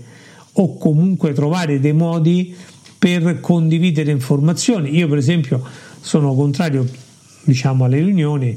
o 0.54 0.76
comunque 0.76 1.32
trovare 1.32 1.80
dei 1.80 1.94
modi 1.94 2.54
per 2.98 3.40
condividere 3.40 4.10
informazioni. 4.10 4.94
Io 4.96 5.08
per 5.08 5.18
esempio 5.18 5.62
sono 6.00 6.34
contrario 6.34 6.86
diciamo 7.44 7.84
alle 7.84 7.98
riunioni 7.98 8.56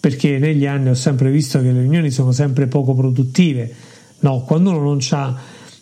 perché 0.00 0.38
negli 0.38 0.66
anni 0.66 0.90
ho 0.90 0.94
sempre 0.94 1.30
visto 1.30 1.60
che 1.60 1.72
le 1.72 1.80
riunioni 1.80 2.10
sono 2.10 2.32
sempre 2.32 2.66
poco 2.66 2.94
produttive. 2.94 3.72
No, 4.20 4.42
quando 4.42 4.70
uno 4.70 4.80
non 4.80 4.98
ha 5.10 5.36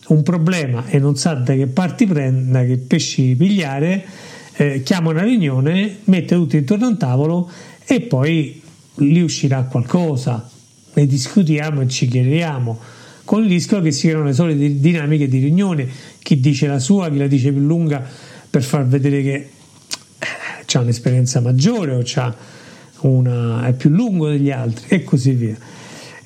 un 0.08 0.22
problema 0.22 0.86
e 0.86 0.98
non 0.98 1.16
sa 1.16 1.34
da 1.34 1.54
che 1.54 1.66
parti 1.66 2.06
prenda, 2.06 2.64
che 2.64 2.76
pesci 2.78 3.34
pigliare, 3.36 4.04
eh, 4.54 4.82
chiama 4.82 5.10
una 5.10 5.22
riunione, 5.22 5.98
mette 6.04 6.34
tutti 6.34 6.56
intorno 6.56 6.86
a 6.86 6.88
un 6.88 6.98
tavolo 6.98 7.50
e 7.84 8.00
poi 8.02 8.62
lì 8.96 9.20
uscirà 9.20 9.62
qualcosa, 9.64 10.48
ne 10.94 11.06
discutiamo 11.06 11.82
e 11.82 11.88
ci 11.88 12.06
chiediamo, 12.06 12.78
con 13.24 13.42
il 13.42 13.48
rischio 13.48 13.80
che 13.80 13.90
siano 13.90 14.22
le 14.22 14.32
solite 14.32 14.78
dinamiche 14.78 15.28
di 15.28 15.38
riunione, 15.38 15.88
chi 16.20 16.38
dice 16.38 16.66
la 16.68 16.78
sua, 16.78 17.10
chi 17.10 17.18
la 17.18 17.26
dice 17.26 17.50
più 17.50 17.60
lunga 17.60 18.04
per 18.48 18.62
far 18.62 18.86
vedere 18.86 19.22
che 19.22 19.34
eh, 20.18 20.72
ha 20.72 20.80
un'esperienza 20.80 21.40
maggiore 21.40 21.92
o 21.92 22.02
una, 23.00 23.66
è 23.66 23.72
più 23.72 23.90
lungo 23.90 24.28
degli 24.28 24.50
altri 24.50 24.96
e 24.96 25.04
così 25.04 25.32
via. 25.32 25.56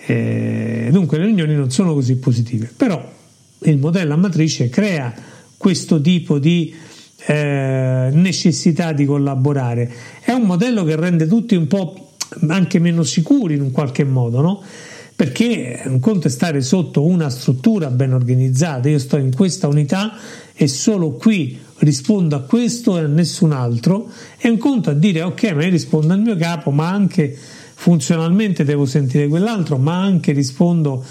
Eh, 0.07 0.89
dunque 0.91 1.19
le 1.19 1.25
riunioni 1.25 1.55
non 1.55 1.71
sono 1.71 1.95
così 1.95 2.17
positive, 2.17 2.71
però 2.77 3.19
il 3.63 3.79
modello 3.79 4.15
a 4.15 4.17
matrice 4.17 4.69
crea 4.69 5.13
questo 5.57 6.01
tipo 6.01 6.39
di 6.39 6.75
eh, 7.27 8.09
necessità 8.13 8.93
di 8.93 9.05
collaborare. 9.05 9.93
È 10.21 10.33
un 10.33 10.43
modello 10.43 10.85
che 10.85 10.97
rende 10.97 11.27
tutti 11.27 11.55
un 11.55 11.67
po' 11.67 12.13
anche 12.49 12.79
meno 12.79 13.03
sicuri 13.03 13.55
in 13.55 13.61
un 13.61 13.71
qualche 13.71 14.05
modo, 14.05 14.41
no? 14.41 14.63
Perché 15.15 15.83
un 15.85 16.01
conto 16.01 16.29
è 16.29 16.31
stare 16.31 16.63
sotto 16.63 17.05
una 17.05 17.29
struttura 17.29 17.91
ben 17.91 18.15
organizzata, 18.15 18.89
io 18.89 18.99
sto 18.99 19.19
in 19.19 19.35
questa 19.35 19.69
unità 19.69 20.15
e 20.55 20.67
solo 20.67 21.11
qui 21.11 21.59
rispondo 21.79 22.37
a 22.37 22.41
questo 22.41 22.97
e 22.97 23.03
a 23.03 23.07
nessun 23.07 23.53
altro, 23.53 24.11
è 24.39 24.49
un 24.49 24.57
conto 24.57 24.89
a 24.89 24.95
dire 24.95 25.21
ok, 25.23 25.53
ma 25.53 25.65
io 25.65 25.71
rispondo 25.71 26.15
al 26.15 26.21
mio 26.21 26.37
capo, 26.37 26.71
ma 26.71 26.89
anche 26.89 27.37
funzionalmente 27.75 28.65
devo 28.65 28.87
sentire 28.87 29.29
quell'altro, 29.29 29.77
ma 29.77 30.01
anche 30.01 30.33
rispondo 30.33 31.05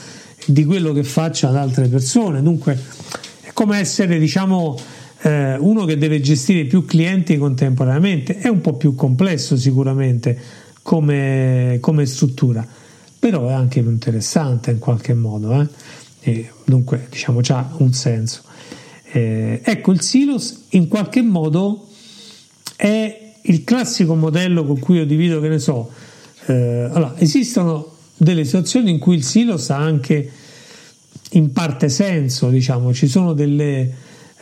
di 0.45 0.65
quello 0.65 0.93
che 0.93 1.03
faccio 1.03 1.47
ad 1.47 1.55
altre 1.55 1.87
persone. 1.87 2.41
Dunque 2.41 2.77
è 3.41 3.51
come 3.53 3.79
essere, 3.79 4.19
diciamo, 4.19 4.77
eh, 5.21 5.57
uno 5.57 5.85
che 5.85 5.97
deve 5.97 6.21
gestire 6.21 6.65
più 6.65 6.85
clienti 6.85 7.37
contemporaneamente. 7.37 8.37
È 8.37 8.47
un 8.47 8.61
po' 8.61 8.73
più 8.73 8.95
complesso 8.95 9.57
sicuramente 9.57 10.37
come, 10.81 11.77
come 11.81 12.05
struttura, 12.05 12.65
però 13.17 13.47
è 13.47 13.53
anche 13.53 13.81
più 13.81 13.91
interessante 13.91 14.71
in 14.71 14.79
qualche 14.79 15.13
modo. 15.13 15.67
Eh? 16.21 16.49
Dunque, 16.65 17.07
diciamo, 17.09 17.41
ha 17.47 17.73
un 17.77 17.93
senso. 17.93 18.43
Eh, 19.11 19.61
ecco, 19.63 19.91
il 19.91 20.01
silos 20.01 20.65
in 20.69 20.87
qualche 20.87 21.21
modo 21.21 21.87
è 22.75 23.33
il 23.41 23.63
classico 23.63 24.15
modello 24.15 24.63
con 24.65 24.79
cui 24.79 24.97
io 24.97 25.05
divido, 25.05 25.39
che 25.39 25.47
ne 25.47 25.59
so, 25.59 25.89
eh, 26.45 26.89
allora, 26.91 27.15
esistono 27.17 27.97
delle 28.19 28.43
situazioni 28.43 28.91
in 28.91 28.99
cui 28.99 29.15
il 29.15 29.23
silos 29.23 29.69
ha 29.69 29.77
anche 29.77 30.29
in 31.31 31.53
parte 31.53 31.87
senso, 31.87 32.49
diciamo, 32.49 32.93
ci 32.93 33.07
sono 33.07 33.33
delle, 33.33 33.93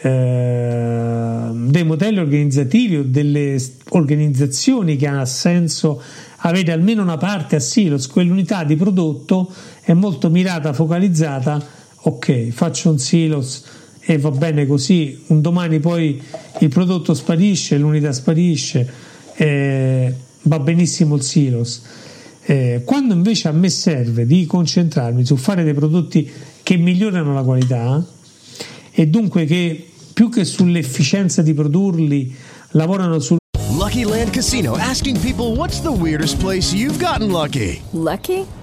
eh, 0.02 1.50
dei 1.54 1.84
modelli 1.84 2.18
organizzativi 2.18 2.98
o 2.98 3.04
delle 3.04 3.62
organizzazioni 3.90 4.96
che 4.96 5.08
ha 5.08 5.26
senso 5.26 6.02
avere 6.38 6.72
almeno 6.72 7.04
una 7.04 7.18
parte 7.18 7.58
a 7.58 7.60
silos, 7.60 8.08
quell'unità 8.08 8.64
di 8.64 8.76
prodotto 8.76 9.52
è 9.82 9.94
molto 9.94 10.30
mirata, 10.32 10.74
focalizzata, 10.74 11.64
ok, 12.02 12.50
faccio 12.50 12.90
un 12.90 12.98
silos 12.98 13.64
e 14.00 14.18
va 14.18 14.32
bene 14.32 14.66
così, 14.66 15.24
un 15.28 15.42
domani 15.42 15.80
poi 15.80 16.20
il 16.62 16.70
prodotto 16.70 17.14
sparisce, 17.14 17.78
l'unità 17.78 18.12
sparisce, 18.12 18.90
eh, 19.36 20.14
va 20.44 20.60
benissimo 20.60 21.16
il 21.16 21.22
silos. 21.22 21.82
Eh, 22.50 22.84
quando 22.86 23.14
invece 23.14 23.50
a 23.50 23.52
me 23.52 23.68
serve 23.68 24.26
di 24.26 24.46
concentrarmi 24.46 25.26
su 25.26 25.36
fare 25.36 25.66
dei 25.66 25.74
prodotti 25.74 26.32
che 26.64 26.78
migliorano 26.78 27.34
la 27.34 27.42
qualità 27.44 28.02
e 28.90 29.08
dunque 29.08 29.44
che 29.44 29.90
più 30.14 30.30
che 30.30 30.46
sull'efficienza 30.46 31.42
di 31.42 31.54
produrli 31.54 32.34
lavorano 32.72 33.20
sul 33.20 33.36
Lucky 33.78 34.06
Land 34.06 34.30
Casino 34.30 34.76
asking 34.76 35.20
people 35.20 35.58
what's 35.58 35.82
the 35.82 35.92
weirdest 35.92 36.40
place 36.40 36.74
you've 36.74 36.98
gotten 37.04 37.32
lucky? 37.32 37.82
Lucky? 37.92 38.46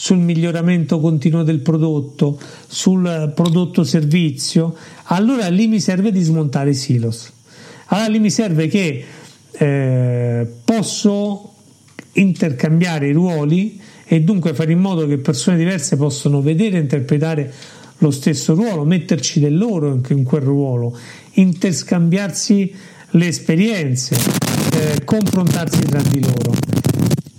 sul 0.00 0.16
miglioramento 0.16 0.98
continuo 0.98 1.42
del 1.42 1.58
prodotto, 1.58 2.40
sul 2.66 3.32
prodotto 3.34 3.84
servizio, 3.84 4.74
allora 5.04 5.48
lì 5.48 5.66
mi 5.66 5.78
serve 5.78 6.10
di 6.10 6.22
smontare 6.22 6.70
i 6.70 6.74
silos. 6.74 7.30
Allora 7.88 8.08
lì 8.08 8.18
mi 8.18 8.30
serve 8.30 8.66
che 8.66 9.04
eh, 9.50 10.46
posso 10.64 11.52
intercambiare 12.12 13.08
i 13.08 13.12
ruoli 13.12 13.78
e 14.06 14.22
dunque 14.22 14.54
fare 14.54 14.72
in 14.72 14.78
modo 14.78 15.06
che 15.06 15.18
persone 15.18 15.58
diverse 15.58 15.98
possano 15.98 16.40
vedere 16.40 16.78
e 16.78 16.80
interpretare 16.80 17.52
lo 17.98 18.10
stesso 18.10 18.54
ruolo, 18.54 18.86
metterci 18.86 19.38
del 19.38 19.58
loro 19.58 20.00
in 20.08 20.22
quel 20.22 20.40
ruolo, 20.40 20.96
interscambiarsi 21.32 22.74
le 23.10 23.26
esperienze, 23.26 24.16
eh, 24.72 25.04
confrontarsi 25.04 25.82
tra 25.82 26.00
di 26.00 26.22
loro 26.22 26.69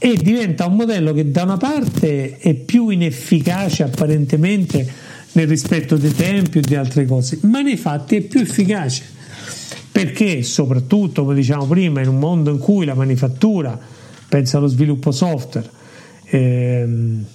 e 0.03 0.17
diventa 0.17 0.65
un 0.65 0.77
modello 0.77 1.13
che 1.13 1.29
da 1.29 1.43
una 1.43 1.57
parte 1.57 2.39
è 2.39 2.55
più 2.55 2.89
inefficace 2.89 3.83
apparentemente 3.83 4.91
nel 5.33 5.47
rispetto 5.47 5.95
dei 5.95 6.11
tempi 6.15 6.57
o 6.57 6.61
di 6.61 6.73
altre 6.73 7.05
cose, 7.05 7.37
ma 7.41 7.61
nei 7.61 7.77
fatti 7.77 8.15
è 8.15 8.21
più 8.21 8.39
efficace. 8.39 9.03
Perché 9.91 10.41
soprattutto, 10.41 11.21
come 11.21 11.35
diciamo 11.35 11.67
prima, 11.67 12.01
in 12.01 12.07
un 12.07 12.17
mondo 12.17 12.49
in 12.49 12.57
cui 12.57 12.83
la 12.83 12.95
manifattura, 12.95 13.79
pensa 14.27 14.57
allo 14.57 14.65
sviluppo 14.65 15.11
software, 15.11 15.69
ehm, 16.31 17.25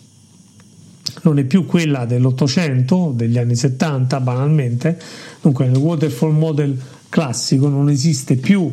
non 1.23 1.39
è 1.39 1.45
più 1.45 1.67
quella 1.67 2.05
dell'Ottocento, 2.05 3.13
degli 3.15 3.39
anni 3.39 3.55
70 3.55 4.19
banalmente, 4.19 4.99
dunque 5.41 5.67
nel 5.67 5.77
waterfall 5.77 6.37
model 6.37 6.77
classico 7.09 7.69
non 7.69 7.91
esiste 7.91 8.35
più, 8.35 8.69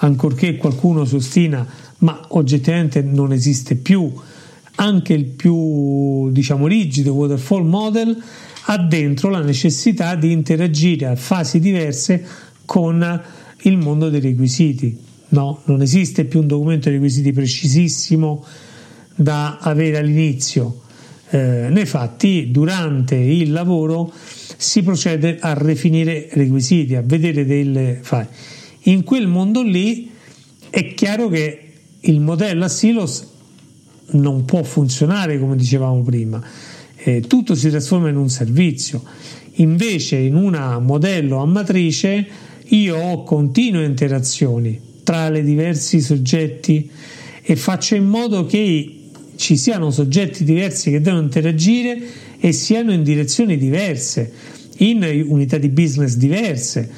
ancorché 0.00 0.56
qualcuno 0.56 1.06
si 1.06 1.14
ostina 1.14 1.66
ma 1.98 2.20
oggettivamente 2.28 3.02
non 3.02 3.32
esiste 3.32 3.76
più. 3.76 4.12
Anche 4.76 5.12
il 5.12 5.24
più 5.24 6.30
diciamo 6.30 6.66
rigido 6.66 7.14
waterfall 7.14 7.66
model 7.66 8.22
ha 8.70 8.78
dentro 8.78 9.30
la 9.30 9.40
necessità 9.40 10.14
di 10.14 10.30
interagire 10.30 11.06
a 11.06 11.16
fasi 11.16 11.58
diverse 11.58 12.24
con 12.64 13.22
il 13.62 13.76
mondo 13.78 14.08
dei 14.10 14.20
requisiti. 14.20 14.96
No, 15.30 15.62
non 15.64 15.82
esiste 15.82 16.24
più 16.24 16.40
un 16.40 16.46
documento 16.46 16.88
di 16.88 16.94
requisiti 16.94 17.32
precisissimo 17.32 18.44
da 19.14 19.58
avere 19.58 19.98
all'inizio. 19.98 20.82
Eh, 21.30 21.68
nei 21.70 21.84
fatti, 21.84 22.50
durante 22.50 23.14
il 23.16 23.52
lavoro 23.52 24.10
si 24.56 24.82
procede 24.82 25.38
a 25.40 25.54
rifinire 25.54 26.28
requisiti, 26.32 26.94
a 26.94 27.02
vedere 27.02 27.44
delle 27.44 27.98
file. 28.00 28.28
In 28.82 29.02
quel 29.02 29.26
mondo 29.26 29.62
lì 29.62 30.10
è 30.70 30.94
chiaro 30.94 31.28
che 31.28 31.67
il 32.00 32.20
modello 32.20 32.64
a 32.64 32.68
silos 32.68 33.26
non 34.10 34.44
può 34.44 34.62
funzionare 34.62 35.38
come 35.38 35.56
dicevamo 35.56 36.02
prima, 36.02 36.42
eh, 36.96 37.20
tutto 37.26 37.54
si 37.54 37.68
trasforma 37.68 38.08
in 38.08 38.16
un 38.16 38.28
servizio. 38.28 39.02
Invece 39.54 40.16
in 40.16 40.36
un 40.36 40.78
modello 40.82 41.38
a 41.38 41.46
matrice 41.46 42.26
io 42.66 42.96
ho 42.96 43.24
continue 43.24 43.84
interazioni 43.84 44.80
tra 45.02 45.36
i 45.36 45.42
diversi 45.42 46.00
soggetti 46.00 46.88
e 47.42 47.56
faccio 47.56 47.94
in 47.94 48.04
modo 48.04 48.46
che 48.46 48.94
ci 49.36 49.56
siano 49.56 49.90
soggetti 49.90 50.44
diversi 50.44 50.90
che 50.90 51.00
devono 51.00 51.22
interagire 51.22 51.98
e 52.38 52.52
siano 52.52 52.92
in 52.92 53.02
direzioni 53.02 53.56
diverse, 53.56 54.32
in 54.78 55.24
unità 55.26 55.58
di 55.58 55.68
business 55.68 56.14
diverse, 56.14 56.90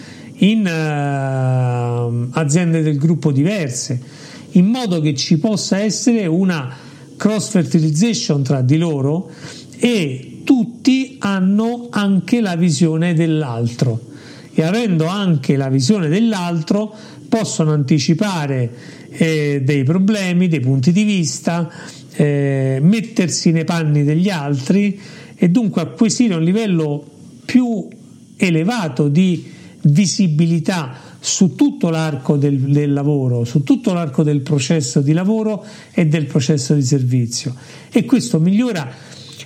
in 0.43 0.61
uh, 0.61 2.29
aziende 2.39 2.83
del 2.83 2.99
gruppo 2.99 3.31
diverse 3.31 4.29
in 4.53 4.67
modo 4.67 5.01
che 5.01 5.15
ci 5.15 5.39
possa 5.39 5.79
essere 5.79 6.27
una 6.27 6.75
cross 7.17 7.51
fertilization 7.51 8.43
tra 8.43 8.63
di 8.63 8.79
loro 8.79 9.31
e 9.79 10.41
tutti 10.45 11.17
hanno 11.19 11.89
anche 11.91 12.41
la 12.41 12.57
visione 12.57 13.15
dell'altro. 13.15 14.09
E 14.53 14.63
avendo 14.63 15.07
anche 15.07 15.57
la 15.57 15.69
visione 15.69 16.09
dell'altro 16.09 16.93
possono 17.29 17.73
anticipare 17.73 18.71
eh, 19.11 19.63
dei 19.65 19.85
problemi, 19.85 20.49
dei 20.49 20.61
punti 20.61 20.93
di 20.93 21.05
vista, 21.05 21.71
eh, 22.13 22.79
mettersi 22.83 23.53
nei 23.53 23.65
panni 23.65 24.03
degli 24.03 24.29
altri 24.29 24.99
e 25.37 25.49
dunque 25.49 25.83
acquisire 25.83 26.35
un 26.35 26.43
livello 26.43 27.05
più 27.45 27.89
elevato 28.37 29.09
di 29.09 29.45
visibilità 29.83 31.10
su 31.21 31.55
tutto 31.55 31.91
l'arco 31.91 32.37
del, 32.37 32.59
del, 32.59 32.93
lavoro, 32.93 33.45
su 33.45 33.63
tutto 33.63 33.93
l'arco 33.93 34.23
del 34.23 34.41
processo 34.41 35.01
di 35.01 35.13
lavoro 35.13 35.65
e 35.93 36.07
del 36.07 36.27
processo 36.27 36.75
di 36.75 36.83
servizio. 36.83 37.55
E 37.91 38.05
questo 38.05 38.41
migliora 38.41 38.91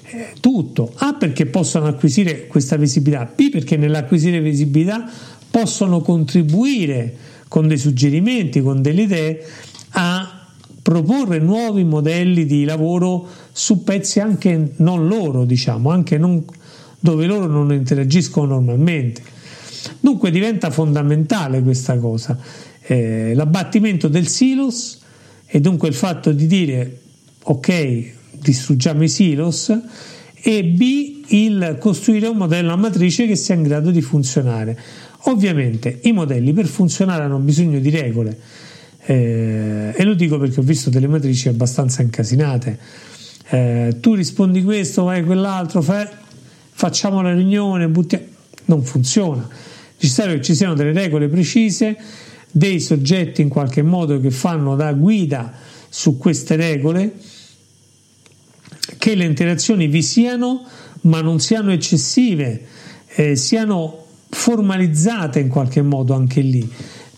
eh, 0.05 0.35
tutto. 0.41 0.93
A 0.97 1.15
perché 1.15 1.47
possono 1.47 1.87
acquisire 1.87 2.47
questa 2.47 2.77
visibilità, 2.77 3.31
B 3.35 3.51
perché 3.51 3.77
nell'acquisire 3.77 4.41
visibilità 4.41 5.11
possono 5.51 6.01
contribuire 6.01 7.17
con 7.49 7.69
dei 7.69 7.79
suggerimenti, 7.79 8.63
con 8.63 8.81
delle 8.81 9.03
idee 9.03 9.45
a 9.91 10.47
proporre 10.83 11.39
nuovi 11.39 11.83
modelli 11.83 12.45
di 12.45 12.65
lavoro 12.65 13.27
su 13.53 13.83
pezzi 13.85 14.21
anche 14.21 14.73
non 14.77 15.07
loro, 15.07 15.45
diciamo, 15.45 15.91
anche 15.91 16.19
non, 16.19 16.45
dove 17.01 17.27
loro 17.27 17.47
non 17.47 17.73
interagiscono 17.73 18.47
normalmente. 18.47 19.23
Dunque 20.01 20.31
diventa 20.31 20.71
fondamentale 20.71 21.63
questa 21.63 21.97
cosa, 21.99 22.39
eh, 22.83 23.33
l'abbattimento 23.35 24.09
del 24.09 24.29
silos 24.29 25.01
e 25.47 25.61
dunque 25.61 25.89
il 25.89 25.95
fatto 25.95 26.33
di 26.33 26.47
dire 26.47 26.99
ok, 27.43 28.13
distruggiamo 28.33 29.03
i 29.03 29.09
silos 29.09 29.77
e 30.35 30.65
B, 30.65 31.23
il 31.29 31.77
costruire 31.81 32.27
un 32.27 32.37
modello 32.37 32.73
a 32.73 32.77
matrice 32.77 33.27
che 33.27 33.37
sia 33.37 33.55
in 33.55 33.63
grado 33.63 33.91
di 33.91 34.03
funzionare. 34.03 34.79
Ovviamente 35.27 36.01
i 36.03 36.13
modelli 36.13 36.53
per 36.53 36.67
funzionare 36.67 37.23
hanno 37.23 37.39
bisogno 37.39 37.79
di 37.79 37.89
regole 37.89 38.39
eh, 39.07 39.95
e 39.95 40.05
lo 40.05 40.15
dico 40.15 40.39
perché 40.39 40.61
ho 40.61 40.63
visto 40.63 40.91
delle 40.91 41.07
matrici 41.07 41.49
abbastanza 41.49 42.03
incasinate. 42.03 42.79
Eh, 43.49 43.97
tu 44.01 44.15
rispondi 44.15 44.63
questo, 44.63 45.05
vai 45.05 45.25
quell'altro, 45.25 45.81
fai, 45.81 46.07
facciamo 46.71 47.23
la 47.23 47.33
riunione, 47.33 47.89
buttiamo. 47.89 48.25
Non 48.67 48.83
funziona 48.83 49.49
necessario 50.05 50.35
che 50.35 50.43
ci 50.43 50.55
siano 50.55 50.75
delle 50.75 50.93
regole 50.93 51.29
precise, 51.29 51.97
dei 52.51 52.79
soggetti 52.79 53.41
in 53.41 53.49
qualche 53.49 53.83
modo 53.83 54.21
che 54.21 54.31
fanno 54.31 54.77
da 54.77 54.93
guida 54.93 55.53
su 55.89 56.19
queste 56.19 56.57
regole, 56.57 57.13
che 58.99 59.15
le 59.15 59.25
interazioni 59.25 59.87
vi 59.87 60.03
siano 60.03 60.63
ma 61.03 61.21
non 61.21 61.41
siano 61.41 61.73
eccessive, 61.73 62.67
eh, 63.15 63.37
siano 63.37 64.05
formalizzate 64.29 65.41
in 65.41 65.49
qualche 65.49 65.83
modo 65.83 66.15
anche 66.15 66.41
lì, 66.41 66.69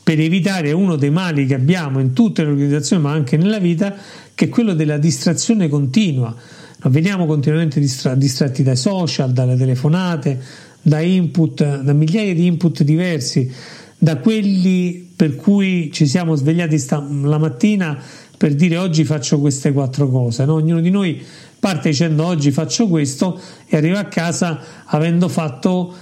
per 0.02 0.20
evitare 0.20 0.72
uno 0.72 0.96
dei 0.96 1.10
mali 1.10 1.46
che 1.46 1.54
abbiamo 1.54 1.98
in 2.00 2.12
tutte 2.12 2.42
le 2.44 2.50
organizzazioni 2.50 3.02
ma 3.02 3.12
anche 3.12 3.36
nella 3.36 3.58
vita, 3.58 3.94
che 4.34 4.46
è 4.46 4.48
quello 4.48 4.74
della 4.74 4.98
distrazione 4.98 5.68
continua. 5.68 6.34
Non 6.78 6.92
veniamo 6.92 7.26
continuamente 7.26 7.80
distra- 7.80 8.14
distratti 8.14 8.62
dai 8.62 8.76
social, 8.76 9.32
dalle 9.32 9.56
telefonate, 9.56 10.38
da 10.86 11.00
input, 11.00 11.80
da 11.80 11.92
migliaia 11.92 12.32
di 12.32 12.46
input 12.46 12.84
diversi, 12.84 13.50
da 13.98 14.18
quelli 14.18 15.10
per 15.16 15.34
cui 15.34 15.90
ci 15.92 16.06
siamo 16.06 16.36
svegliati 16.36 16.78
sta- 16.78 17.04
la 17.22 17.38
mattina 17.38 18.00
per 18.36 18.54
dire 18.54 18.76
oggi 18.76 19.04
faccio 19.04 19.40
queste 19.40 19.72
quattro 19.72 20.08
cose. 20.08 20.44
No? 20.44 20.54
Ognuno 20.54 20.80
di 20.80 20.90
noi 20.90 21.20
parte 21.58 21.88
dicendo 21.88 22.24
oggi 22.24 22.52
faccio 22.52 22.86
questo 22.86 23.40
e 23.66 23.76
arriva 23.76 23.98
a 23.98 24.04
casa 24.04 24.60
avendo 24.84 25.26
fatto 25.28 25.92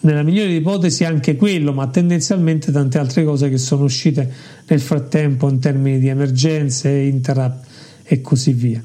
nella 0.00 0.22
migliore 0.22 0.52
ipotesi 0.52 1.04
anche 1.04 1.34
quello, 1.34 1.72
ma 1.72 1.86
tendenzialmente 1.86 2.70
tante 2.70 2.98
altre 2.98 3.24
cose 3.24 3.48
che 3.48 3.56
sono 3.56 3.84
uscite 3.84 4.30
nel 4.66 4.80
frattempo 4.80 5.48
in 5.48 5.58
termini 5.58 5.98
di 5.98 6.08
emergenze, 6.08 6.90
interrupt 6.90 7.66
e 8.04 8.20
così 8.20 8.52
via. 8.52 8.82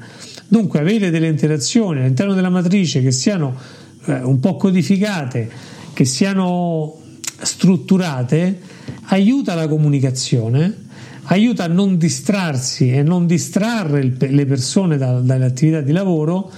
Dunque 0.48 0.80
avere 0.80 1.10
delle 1.10 1.28
interazioni 1.28 2.00
all'interno 2.00 2.32
della 2.32 2.48
matrice 2.48 3.02
che 3.02 3.10
siano 3.10 3.82
eh, 4.06 4.22
un 4.22 4.40
po' 4.40 4.56
codificate, 4.56 5.50
che 5.92 6.04
siano 6.04 6.96
strutturate, 7.40 8.60
aiuta 9.06 9.54
la 9.54 9.68
comunicazione, 9.68 10.82
aiuta 11.24 11.64
a 11.64 11.68
non 11.68 11.96
distrarsi 11.96 12.90
e 12.90 13.02
non 13.02 13.26
distrarre 13.26 14.16
le 14.18 14.46
persone 14.46 14.96
dalle 14.96 15.44
attività 15.44 15.80
di 15.80 15.92
lavoro 15.92 16.50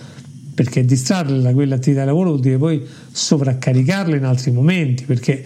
perché 0.56 0.86
distrarle 0.86 1.42
da 1.42 1.52
quell'attività 1.52 2.00
di 2.00 2.06
lavoro 2.06 2.30
vuol 2.30 2.40
dire 2.40 2.56
poi 2.56 2.82
sovraccaricarle 3.12 4.16
in 4.16 4.24
altri 4.24 4.52
momenti, 4.52 5.04
perché 5.04 5.44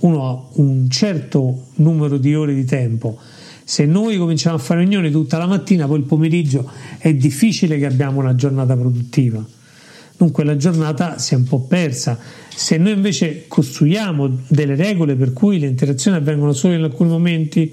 uno 0.00 0.26
ha 0.26 0.42
un 0.54 0.88
certo 0.88 1.66
numero 1.76 2.16
di 2.16 2.34
ore 2.34 2.54
di 2.54 2.64
tempo. 2.64 3.18
Se 3.62 3.84
noi 3.84 4.16
cominciamo 4.16 4.56
a 4.56 4.58
fare 4.58 4.80
riunioni 4.80 5.10
tutta 5.10 5.36
la 5.36 5.46
mattina, 5.46 5.86
poi 5.86 5.98
il 5.98 6.04
pomeriggio 6.04 6.68
è 6.96 7.12
difficile 7.12 7.78
che 7.78 7.84
abbiamo 7.84 8.20
una 8.20 8.34
giornata 8.34 8.74
produttiva. 8.74 9.44
Dunque 10.16 10.44
la 10.44 10.56
giornata 10.56 11.18
si 11.18 11.34
è 11.34 11.36
un 11.36 11.44
po' 11.44 11.60
persa. 11.60 12.18
Se 12.54 12.76
noi 12.76 12.92
invece 12.92 13.44
costruiamo 13.48 14.44
delle 14.48 14.76
regole 14.76 15.14
per 15.14 15.32
cui 15.32 15.58
le 15.58 15.66
interazioni 15.66 16.16
avvengono 16.16 16.52
solo 16.52 16.74
in 16.74 16.82
alcuni 16.82 17.10
momenti, 17.10 17.72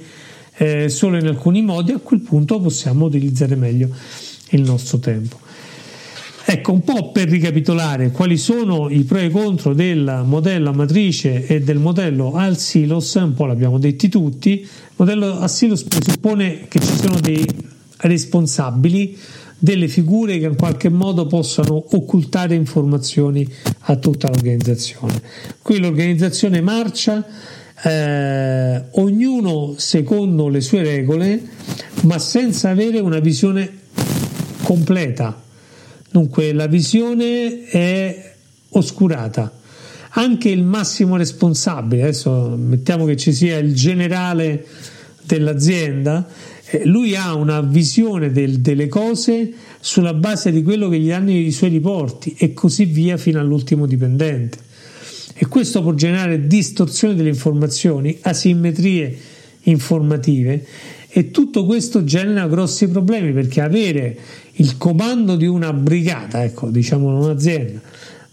eh, 0.58 0.90
solo 0.90 1.18
in 1.18 1.28
alcuni 1.28 1.62
modi, 1.62 1.92
a 1.92 2.00
quel 2.00 2.22
punto 2.22 2.60
possiamo 2.60 3.06
utilizzare 3.06 3.56
meglio 3.56 3.90
il 4.50 4.62
nostro 4.62 5.00
tempo. 5.00 5.48
Ecco, 6.52 6.72
un 6.72 6.82
po' 6.82 7.12
per 7.12 7.30
ricapitolare 7.30 8.10
quali 8.10 8.36
sono 8.36 8.90
i 8.90 9.04
pro 9.04 9.20
e 9.20 9.26
i 9.26 9.30
contro 9.30 9.76
del 9.76 10.24
modello 10.26 10.70
a 10.72 10.74
matrice 10.74 11.46
e 11.46 11.62
del 11.62 11.78
modello 11.78 12.34
al 12.34 12.58
silos, 12.58 13.14
un 13.14 13.36
po' 13.36 13.46
l'abbiamo 13.46 13.78
detti 13.78 14.10
tutti, 14.10 14.62
il 14.62 14.68
modello 14.96 15.40
a 15.40 15.48
silos 15.48 15.84
presuppone 15.84 16.66
che 16.68 16.80
ci 16.80 16.92
siano 16.98 17.20
dei 17.20 17.46
responsabili, 17.98 19.16
delle 19.60 19.88
figure 19.88 20.40
che 20.40 20.46
in 20.46 20.56
qualche 20.56 20.90
modo 20.90 21.28
possano 21.28 21.84
occultare 21.92 22.56
informazioni 22.56 23.48
a 23.82 23.96
tutta 23.98 24.30
l'organizzazione. 24.30 25.22
Qui 25.62 25.80
l'organizzazione 25.80 26.62
marcia, 26.62 27.24
eh, 27.84 28.84
ognuno 28.92 29.76
secondo 29.78 30.48
le 30.48 30.62
sue 30.62 30.82
regole, 30.82 31.42
ma 32.04 32.18
senza 32.18 32.70
avere 32.70 33.00
una 33.00 33.20
visione 33.20 33.78
completa 34.64 35.48
Dunque 36.12 36.54
la 36.54 36.66
visione 36.66 37.66
è 37.66 38.34
oscurata. 38.70 39.52
Anche 40.14 40.50
il 40.50 40.64
massimo 40.64 41.18
responsabile, 41.18 42.04
adesso 42.04 42.56
mettiamo 42.58 43.06
che 43.06 43.16
ci 43.16 43.32
sia 43.32 43.58
il 43.58 43.76
generale 43.76 44.66
dell'azienda, 45.22 46.28
lui 46.84 47.16
ha 47.16 47.34
una 47.34 47.62
visione 47.62 48.32
del, 48.32 48.60
delle 48.60 48.88
cose 48.88 49.52
sulla 49.80 50.14
base 50.14 50.52
di 50.52 50.62
quello 50.62 50.90
che 50.90 51.00
gli 51.00 51.10
danno 51.10 51.32
i 51.32 51.52
suoi 51.52 51.70
riporti 51.70 52.36
e 52.38 52.54
così 52.54 52.86
via 52.86 53.18
fino 53.18 53.40
all'ultimo 53.40 53.86
dipendente. 53.86 54.58
E 55.34 55.48
questo 55.48 55.82
può 55.82 55.94
generare 55.94 56.48
distorsione 56.48 57.16
delle 57.16 57.30
informazioni, 57.30 58.18
asimmetrie 58.22 59.18
informative 59.64 60.66
e 61.10 61.32
tutto 61.32 61.66
questo 61.66 62.04
genera 62.04 62.48
grossi 62.48 62.88
problemi 62.88 63.32
perché 63.32 63.62
avere 63.62 64.18
il 64.54 64.78
comando 64.78 65.36
di 65.36 65.48
una 65.48 65.74
brigata, 65.74 66.44
ecco, 66.44 66.70
diciamo 66.70 67.18
un'azienda, 67.24 67.82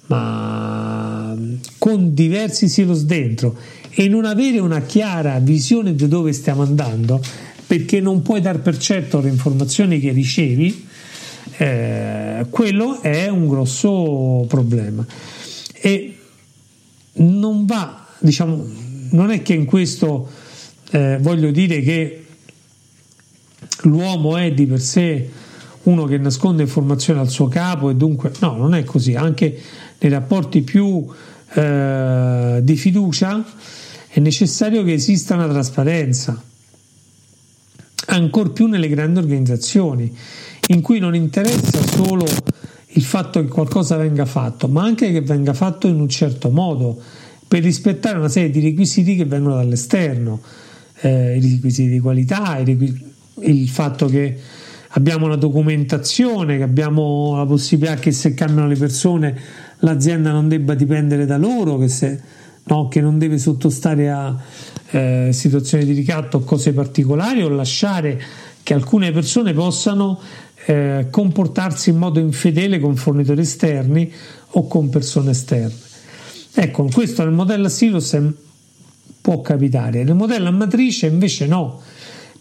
ma 0.08 1.36
con 1.78 2.12
diversi 2.12 2.68
silos 2.68 3.04
dentro 3.04 3.56
e 3.90 4.08
non 4.08 4.24
avere 4.24 4.58
una 4.58 4.82
chiara 4.82 5.38
visione 5.38 5.94
di 5.94 6.06
dove 6.06 6.32
stiamo 6.32 6.62
andando, 6.62 7.22
perché 7.66 8.00
non 8.00 8.22
puoi 8.22 8.40
dar 8.40 8.60
per 8.60 8.78
certo 8.78 9.20
le 9.20 9.28
informazioni 9.28 9.98
che 9.98 10.12
ricevi, 10.12 10.86
eh, 11.58 12.46
quello 12.50 13.00
è 13.00 13.28
un 13.28 13.48
grosso 13.48 14.44
problema. 14.48 15.04
E 15.72 16.16
non 17.14 17.64
va, 17.66 18.06
diciamo, 18.18 18.64
non 19.10 19.30
è 19.30 19.42
che 19.42 19.54
in 19.54 19.64
questo 19.64 20.28
eh, 20.90 21.18
voglio 21.20 21.50
dire 21.50 21.80
che 21.80 22.24
l'uomo 23.82 24.36
è 24.36 24.52
di 24.52 24.66
per 24.66 24.80
sé 24.80 25.30
uno 25.84 26.04
che 26.04 26.18
nasconde 26.18 26.62
informazioni 26.62 27.20
al 27.20 27.28
suo 27.28 27.46
capo 27.48 27.90
e 27.90 27.94
dunque 27.94 28.32
no, 28.40 28.56
non 28.56 28.74
è 28.74 28.84
così, 28.84 29.14
anche 29.14 29.58
nei 29.98 30.10
rapporti 30.10 30.62
più 30.62 31.06
eh, 31.54 32.58
di 32.62 32.76
fiducia 32.76 33.44
è 34.08 34.20
necessario 34.20 34.82
che 34.82 34.94
esista 34.94 35.34
una 35.34 35.48
trasparenza, 35.48 36.42
ancor 38.06 38.52
più 38.52 38.66
nelle 38.66 38.88
grandi 38.88 39.18
organizzazioni, 39.18 40.14
in 40.68 40.80
cui 40.80 40.98
non 40.98 41.14
interessa 41.14 41.80
solo 41.86 42.24
il 42.88 43.02
fatto 43.02 43.40
che 43.40 43.48
qualcosa 43.48 43.96
venga 43.96 44.24
fatto, 44.24 44.68
ma 44.68 44.82
anche 44.82 45.12
che 45.12 45.20
venga 45.20 45.52
fatto 45.52 45.86
in 45.86 46.00
un 46.00 46.08
certo 46.08 46.50
modo, 46.50 47.00
per 47.46 47.62
rispettare 47.62 48.18
una 48.18 48.28
serie 48.28 48.50
di 48.50 48.60
requisiti 48.60 49.16
che 49.16 49.24
vengono 49.24 49.56
dall'esterno, 49.56 50.40
eh, 51.00 51.36
i 51.36 51.40
requisiti 51.40 51.90
di 51.90 52.00
qualità, 52.00 52.58
il 52.58 53.68
fatto 53.68 54.06
che 54.06 54.36
abbiamo 54.90 55.26
la 55.26 55.36
documentazione, 55.36 56.56
che 56.56 56.62
abbiamo 56.62 57.36
la 57.36 57.46
possibilità 57.46 57.96
che 57.96 58.12
se 58.12 58.34
cambiano 58.34 58.66
le 58.66 58.76
persone 58.76 59.38
l'azienda 59.80 60.32
non 60.32 60.48
debba 60.48 60.74
dipendere 60.74 61.26
da 61.26 61.36
loro, 61.36 61.78
che, 61.78 61.88
se, 61.88 62.20
no, 62.66 62.88
che 62.88 63.00
non 63.00 63.18
deve 63.18 63.38
sottostare 63.38 64.10
a 64.10 64.36
eh, 64.90 65.30
situazioni 65.32 65.84
di 65.84 65.92
ricatto 65.92 66.38
o 66.38 66.40
cose 66.40 66.72
particolari 66.72 67.42
o 67.42 67.48
lasciare 67.48 68.22
che 68.62 68.74
alcune 68.74 69.12
persone 69.12 69.52
possano 69.52 70.20
eh, 70.66 71.06
comportarsi 71.10 71.90
in 71.90 71.98
modo 71.98 72.18
infedele 72.18 72.80
con 72.80 72.96
fornitori 72.96 73.40
esterni 73.40 74.12
o 74.50 74.66
con 74.66 74.88
persone 74.88 75.30
esterne. 75.30 75.84
Ecco, 76.54 76.88
questo 76.92 77.22
nel 77.22 77.32
modello 77.32 77.66
a 77.66 77.70
silos 77.70 78.16
può 79.20 79.40
capitare, 79.42 80.04
nel 80.04 80.14
modello 80.14 80.48
a 80.48 80.52
matrice 80.52 81.06
invece 81.06 81.46
no 81.46 81.82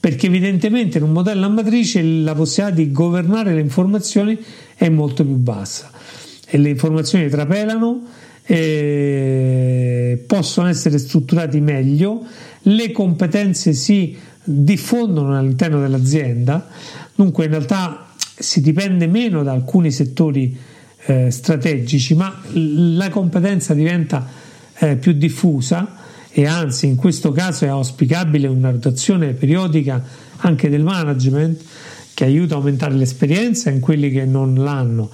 perché 0.06 0.28
evidentemente 0.28 1.00
in 1.00 1.04
un 1.04 1.14
modello 1.14 1.48
a 1.48 1.50
matrice 1.50 2.04
la 2.04 2.36
possibilità 2.36 2.76
di 2.76 2.92
governare 2.92 3.56
le 3.56 3.60
informazioni 3.60 4.38
è 4.76 4.88
molto 4.88 5.26
più 5.26 5.34
bassa 5.34 5.90
e 6.46 6.60
le 6.60 6.70
informazioni 6.70 7.28
trapelano, 7.28 8.04
eh, 8.46 10.24
possono 10.26 10.68
essere 10.68 10.98
strutturate 10.98 11.60
meglio, 11.60 12.24
le 12.64 12.92
competenze 12.92 13.74
si 13.74 14.16
diffondono 14.44 15.38
all'interno 15.38 15.80
dell'azienda, 15.82 16.68
dunque 17.16 17.46
in 17.46 17.52
realtà 17.52 18.08
si 18.38 18.62
dipende 18.62 19.08
meno 19.08 19.44
da 19.44 19.52
alcuni 19.52 19.92
settori 19.92 20.58
eh, 21.06 21.32
strategici, 21.32 22.14
ma 22.16 22.42
la 22.54 23.10
competenza 23.10 23.74
diventa 23.74 24.28
eh, 24.78 24.96
più 24.96 25.14
diffusa 25.14 26.04
e 26.32 26.46
anzi 26.46 26.88
in 26.88 26.96
questo 26.96 27.32
caso 27.32 27.66
è 27.66 27.70
auspicabile 27.70 28.48
una 28.48 28.72
rotazione 28.72 29.34
periodica 29.34 30.04
anche 30.38 30.70
del 30.70 30.84
management 30.84 31.64
che 32.14 32.26
aiuta 32.26 32.56
a 32.56 32.58
aumentare 32.58 32.94
l'esperienza 32.96 33.70
in 33.70 33.80
quelli 33.80 34.12
che 34.12 34.26
non 34.26 34.56
l'hanno 34.56 35.10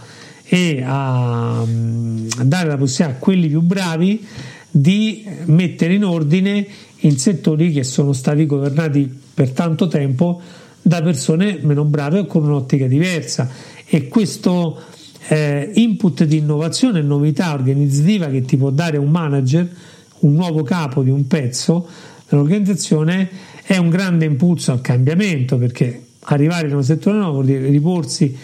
e 0.54 0.84
a, 0.86 1.64
mm, 1.66 2.28
dare 2.44 2.68
la 2.68 2.76
possibilità 2.76 3.18
a 3.18 3.20
quelli 3.20 3.48
più 3.48 3.62
bravi 3.62 4.28
di 4.70 5.26
mettere 5.46 5.94
in 5.94 6.04
ordine 6.04 6.68
in 7.00 7.18
settori 7.18 7.72
che 7.72 7.86
sono 7.86 8.12
stati 8.12 8.46
governati 8.46 9.10
per 9.34 9.52
tanto 9.52 9.88
tempo 9.88 10.42
da 10.82 11.02
persone 11.02 11.60
meno 11.62 11.86
brave 11.86 12.20
o 12.20 12.26
con 12.26 12.44
un'ottica 12.44 12.88
diversa. 12.88 13.50
E 13.86 14.10
questo 14.10 14.78
eh, 15.30 15.72
input 15.74 16.26
di 16.26 16.40
innovazione 16.40 17.00
e 17.00 17.04
novità 17.04 17.54
organizzativa 17.54 18.28
che 18.28 18.42
ti 18.42 18.58
può 18.58 18.72
dare 18.72 18.98
un 18.98 19.10
manager 19.10 19.70
un 20.20 20.34
nuovo 20.34 20.64
capo 20.64 21.02
di 21.02 21.12
un 21.12 21.28
pezzo 21.28 21.88
dell'organizzazione 22.28 23.30
è 23.64 23.78
un 23.78 23.90
grande 23.90 24.26
impulso 24.26 24.74
al 24.74 24.82
cambiamento 24.82 25.58
perché 25.58 26.08
arrivare 26.20 26.68
in 26.68 26.76
un 26.76 26.84
settore 26.84 27.18
nuovo 27.18 27.36
vuol 27.36 27.46
dire 27.46 27.70
riporsi 27.70 28.38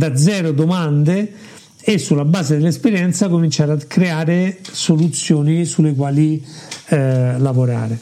da 0.00 0.16
zero 0.16 0.52
domande 0.52 1.30
e 1.78 1.98
sulla 1.98 2.24
base 2.24 2.56
dell'esperienza 2.56 3.28
cominciare 3.28 3.72
a 3.72 3.76
creare 3.76 4.60
soluzioni 4.62 5.66
sulle 5.66 5.94
quali 5.94 6.42
eh, 6.88 7.38
lavorare. 7.38 7.98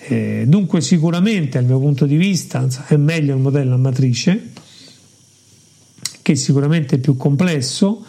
Eh, 0.00 0.44
dunque 0.46 0.82
sicuramente 0.82 1.58
dal 1.58 1.66
mio 1.66 1.78
punto 1.78 2.04
di 2.04 2.16
vista 2.16 2.66
è 2.86 2.96
meglio 2.96 3.34
il 3.34 3.40
modello 3.40 3.74
a 3.74 3.78
matrice 3.78 4.50
che 6.20 6.36
sicuramente 6.36 6.96
è 6.96 6.98
più 6.98 7.16
complesso, 7.16 8.04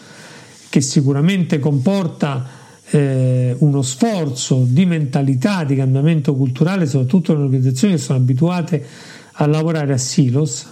che 0.68 0.82
sicuramente 0.82 1.60
comporta 1.60 2.46
eh, 2.90 3.56
uno 3.60 3.82
sforzo 3.82 4.66
di 4.68 4.86
mentalità, 4.86 5.64
di 5.64 5.78
cambiamento 5.78 6.36
culturale, 6.36 6.86
soprattutto 6.86 7.32
nelle 7.32 7.46
organizzazioni 7.46 7.94
che 7.94 8.00
sono 8.02 8.18
abituate 8.18 8.86
a 9.32 9.48
lavorare 9.48 9.94
a 9.94 9.98
silos, 9.98 10.68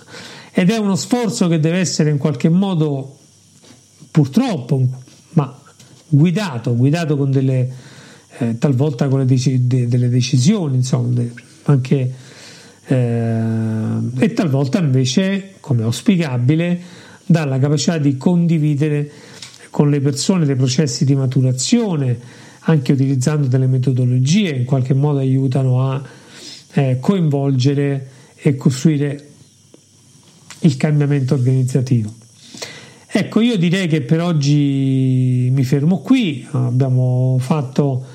ed 0.59 0.71
è 0.71 0.77
uno 0.77 0.95
sforzo 0.95 1.47
che 1.47 1.59
deve 1.59 1.77
essere 1.77 2.09
in 2.09 2.17
qualche 2.17 2.49
modo, 2.49 3.15
purtroppo, 4.09 4.83
ma 5.33 5.55
guidato, 6.07 6.75
guidato 6.75 7.15
con 7.15 7.29
delle, 7.29 7.71
eh, 8.39 8.57
talvolta 8.57 9.07
con 9.07 9.23
dec- 9.23 9.51
de- 9.51 9.87
delle 9.87 10.09
decisioni, 10.09 10.77
insomma, 10.77 11.13
de- 11.13 11.31
anche, 11.65 12.11
eh, 12.87 13.97
e 14.17 14.33
talvolta 14.33 14.79
invece, 14.79 15.57
come 15.59 15.83
auspicabile, 15.83 16.79
dalla 17.23 17.59
capacità 17.59 17.99
di 17.99 18.17
condividere 18.17 19.11
con 19.69 19.91
le 19.91 19.99
persone 19.99 20.47
dei 20.47 20.55
processi 20.55 21.05
di 21.05 21.13
maturazione, 21.13 22.17
anche 22.61 22.93
utilizzando 22.93 23.45
delle 23.45 23.67
metodologie 23.67 24.55
in 24.55 24.65
qualche 24.65 24.95
modo 24.95 25.19
aiutano 25.19 25.87
a 25.87 26.01
eh, 26.73 26.97
coinvolgere 26.99 28.09
e 28.37 28.55
costruire 28.55 29.27
il 30.61 30.77
cambiamento 30.77 31.33
organizzativo. 31.33 32.13
Ecco, 33.09 33.39
io 33.41 33.57
direi 33.57 33.87
che 33.87 34.01
per 34.01 34.21
oggi 34.21 35.49
mi 35.51 35.63
fermo 35.63 35.99
qui, 35.99 36.45
abbiamo 36.51 37.37
fatto 37.39 38.05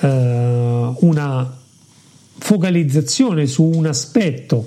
eh, 0.00 0.92
una 1.00 1.56
focalizzazione 2.38 3.46
su 3.46 3.64
un 3.64 3.86
aspetto 3.86 4.66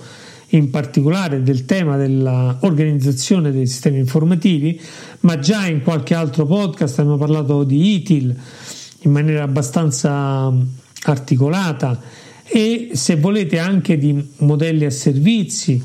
in 0.50 0.70
particolare 0.70 1.44
del 1.44 1.66
tema 1.66 1.98
dell'organizzazione 1.98 3.52
dei 3.52 3.68
sistemi 3.68 4.00
informativi, 4.00 4.80
ma 5.22 5.40
già 5.40 5.66
in 5.68 5.82
qualche 5.82 6.14
altro 6.14 6.46
podcast 6.46 7.00
abbiamo 7.00 7.18
parlato 7.18 7.64
di 7.64 7.96
ITIL 7.96 8.36
in 9.02 9.12
maniera 9.12 9.44
abbastanza 9.44 10.54
articolata 11.04 12.00
e 12.44 12.92
se 12.94 13.16
volete 13.16 13.60
anche 13.60 13.98
di 13.98 14.30
modelli 14.38 14.86
a 14.86 14.92
servizi 14.92 15.82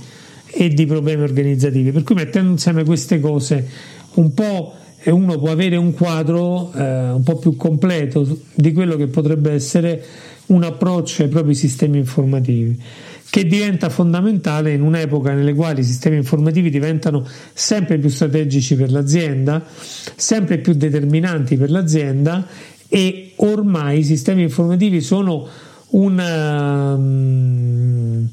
e 0.56 0.68
di 0.68 0.86
problemi 0.86 1.22
organizzativi. 1.22 1.90
Per 1.92 2.02
cui 2.02 2.14
mettendo 2.14 2.50
insieme 2.52 2.84
queste 2.84 3.20
cose 3.20 3.68
un 4.14 4.32
po' 4.32 4.74
uno 5.04 5.38
può 5.38 5.50
avere 5.50 5.76
un 5.76 5.92
quadro 5.92 6.72
eh, 6.72 7.10
un 7.10 7.22
po' 7.22 7.36
più 7.36 7.54
completo 7.56 8.26
di 8.54 8.72
quello 8.72 8.96
che 8.96 9.06
potrebbe 9.06 9.52
essere 9.52 10.02
un 10.46 10.64
approccio 10.64 11.22
ai 11.22 11.28
propri 11.28 11.54
sistemi 11.54 11.98
informativi 11.98 12.80
che 13.28 13.44
diventa 13.46 13.88
fondamentale 13.88 14.72
in 14.72 14.82
un'epoca 14.82 15.32
nelle 15.32 15.52
quali 15.52 15.80
i 15.80 15.84
sistemi 15.84 16.16
informativi 16.16 16.70
diventano 16.70 17.26
sempre 17.52 17.98
più 17.98 18.08
strategici 18.08 18.76
per 18.76 18.90
l'azienda, 18.90 19.62
sempre 20.14 20.58
più 20.58 20.72
determinanti 20.74 21.56
per 21.56 21.70
l'azienda 21.70 22.46
e 22.88 23.32
ormai 23.36 23.98
i 23.98 24.04
sistemi 24.04 24.42
informativi 24.42 25.00
sono 25.00 25.46
una, 25.88 26.96
mm, 26.96 28.24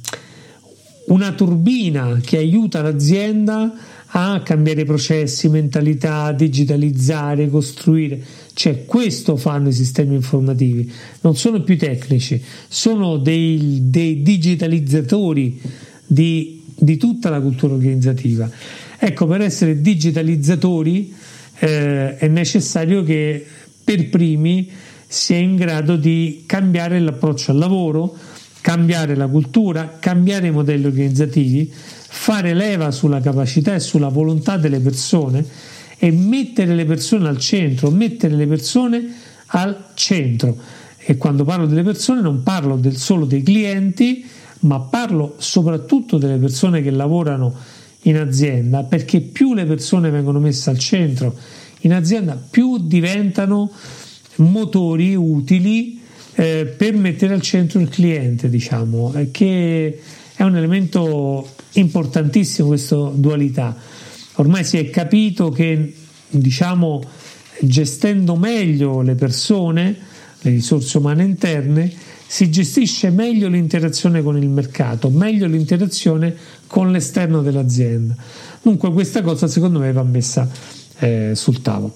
una 1.07 1.33
turbina 1.33 2.19
che 2.23 2.37
aiuta 2.37 2.81
l'azienda 2.81 3.73
a 4.15 4.41
cambiare 4.43 4.85
processi, 4.85 5.49
mentalità, 5.49 6.31
digitalizzare, 6.31 7.49
costruire. 7.49 8.21
Cioè, 8.53 8.85
questo 8.85 9.35
fanno 9.35 9.69
i 9.69 9.73
sistemi 9.73 10.13
informativi, 10.15 10.91
non 11.21 11.35
sono 11.35 11.61
più 11.61 11.77
tecnici, 11.77 12.41
sono 12.67 13.17
dei, 13.17 13.79
dei 13.89 14.21
digitalizzatori 14.21 15.59
di, 16.05 16.61
di, 16.77 16.97
tutta 16.97 17.29
la 17.29 17.41
cultura 17.41 17.73
organizzativa. 17.73 18.49
Ecco, 18.99 19.25
per 19.25 19.41
essere 19.41 19.81
digitalizzatori 19.81 21.11
eh, 21.59 22.15
è 22.17 22.27
necessario 22.27 23.03
che 23.03 23.43
per 23.83 24.09
primi 24.09 24.69
sia 25.07 25.37
in 25.37 25.55
grado 25.55 25.95
di 25.95 26.43
cambiare 26.45 26.99
l'approccio 26.99 27.51
al 27.51 27.57
lavoro, 27.57 28.15
cambiare 28.63 29.13
la 29.17 29.27
cultura, 29.27 29.97
cambiare 29.99 30.47
i 30.47 30.51
modelli 30.51 30.85
organizzativi, 30.85 31.69
fare 31.69 32.53
leva 32.53 32.91
sulla 32.91 33.19
capacità 33.19 33.75
e 33.75 33.81
sulla 33.81 34.07
volontà 34.07 34.55
delle 34.55 34.79
persone 34.79 35.45
e 35.97 36.11
mettere 36.11 36.73
le 36.73 36.85
persone 36.85 37.27
al 37.27 37.37
centro, 37.39 37.91
mettere 37.91 38.35
le 38.35 38.47
persone 38.47 39.13
al 39.47 39.87
centro. 39.95 40.55
E 40.97 41.17
quando 41.17 41.43
parlo 41.43 41.65
delle 41.65 41.83
persone 41.83 42.21
non 42.21 42.41
parlo 42.41 42.77
del 42.77 42.95
solo 42.95 43.25
dei 43.25 43.43
clienti, 43.43 44.25
ma 44.59 44.79
parlo 44.79 45.35
soprattutto 45.39 46.17
delle 46.17 46.37
persone 46.37 46.81
che 46.81 46.91
lavorano 46.91 47.53
in 48.03 48.17
azienda, 48.17 48.83
perché 48.83 49.19
più 49.19 49.53
le 49.53 49.65
persone 49.65 50.09
vengono 50.09 50.39
messe 50.39 50.69
al 50.69 50.79
centro 50.79 51.35
in 51.81 51.93
azienda, 51.93 52.41
più 52.49 52.77
diventano 52.77 53.69
motori 54.37 55.15
utili 55.15 55.99
eh, 56.35 56.65
per 56.65 56.95
mettere 56.95 57.33
al 57.33 57.41
centro 57.41 57.79
il 57.79 57.89
cliente, 57.89 58.49
diciamo, 58.49 59.13
eh, 59.15 59.31
che 59.31 59.99
è 60.35 60.43
un 60.43 60.55
elemento 60.55 61.47
importantissimo 61.73 62.69
questa 62.69 62.95
dualità. 63.13 63.75
Ormai 64.35 64.63
si 64.63 64.77
è 64.77 64.89
capito 64.89 65.49
che, 65.49 65.93
diciamo, 66.29 67.01
gestendo 67.61 68.35
meglio 68.35 69.01
le 69.01 69.15
persone, 69.15 69.95
le 70.41 70.51
risorse 70.51 70.97
umane 70.97 71.23
interne, 71.23 71.91
si 72.25 72.49
gestisce 72.49 73.11
meglio 73.11 73.47
l'interazione 73.47 74.23
con 74.23 74.37
il 74.37 74.49
mercato, 74.49 75.09
meglio 75.09 75.45
l'interazione 75.45 76.35
con 76.65 76.91
l'esterno 76.91 77.43
dell'azienda. 77.43 78.15
Dunque 78.61 78.91
questa 78.91 79.21
cosa 79.21 79.47
secondo 79.47 79.77
me 79.77 79.91
va 79.91 80.01
messa 80.01 80.49
eh, 80.97 81.33
sul 81.35 81.61
tavolo. 81.61 81.95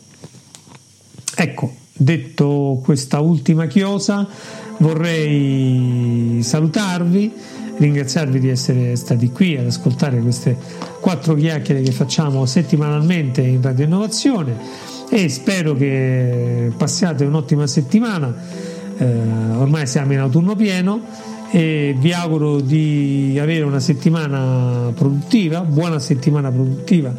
Ecco, 1.35 1.76
detto 1.97 2.79
questa 2.83 3.19
ultima 3.19 3.65
chiosa, 3.65 4.27
vorrei 4.77 6.39
salutarvi, 6.41 7.33
ringraziarvi 7.77 8.39
di 8.39 8.49
essere 8.49 8.95
stati 8.95 9.31
qui 9.31 9.57
ad 9.57 9.65
ascoltare 9.65 10.19
queste 10.19 10.57
quattro 10.99 11.35
chiacchiere 11.35 11.81
che 11.81 11.91
facciamo 11.91 12.45
settimanalmente 12.45 13.41
in 13.41 13.61
Radio 13.61 13.85
Innovazione 13.85 14.55
e 15.09 15.29
spero 15.29 15.75
che 15.75 16.71
passiate 16.75 17.25
un'ottima 17.25 17.67
settimana. 17.67 18.35
Eh, 18.97 19.05
ormai 19.05 19.85
siamo 19.87 20.13
in 20.13 20.19
autunno 20.19 20.55
pieno 20.55 21.01
e 21.51 21.95
vi 21.97 22.11
auguro 22.11 22.59
di 22.59 23.37
avere 23.39 23.63
una 23.63 23.79
settimana 23.79 24.91
produttiva, 24.93 25.61
buona 25.61 25.99
settimana 25.99 26.51
produttiva 26.51 27.13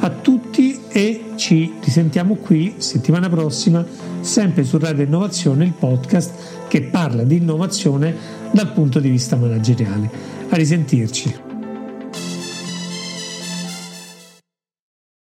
a 0.00 0.10
tutti 0.10 0.81
e 0.92 1.32
ci 1.36 1.72
risentiamo 1.82 2.34
qui 2.34 2.74
settimana 2.76 3.28
prossima 3.28 3.84
sempre 4.20 4.62
su 4.62 4.78
Radio 4.78 5.04
Innovazione, 5.04 5.64
il 5.64 5.72
podcast 5.72 6.32
che 6.68 6.82
parla 6.82 7.24
di 7.24 7.36
innovazione 7.36 8.14
dal 8.52 8.72
punto 8.72 9.00
di 9.00 9.08
vista 9.08 9.36
manageriale. 9.36 10.10
A 10.50 10.56
risentirci. 10.56 11.51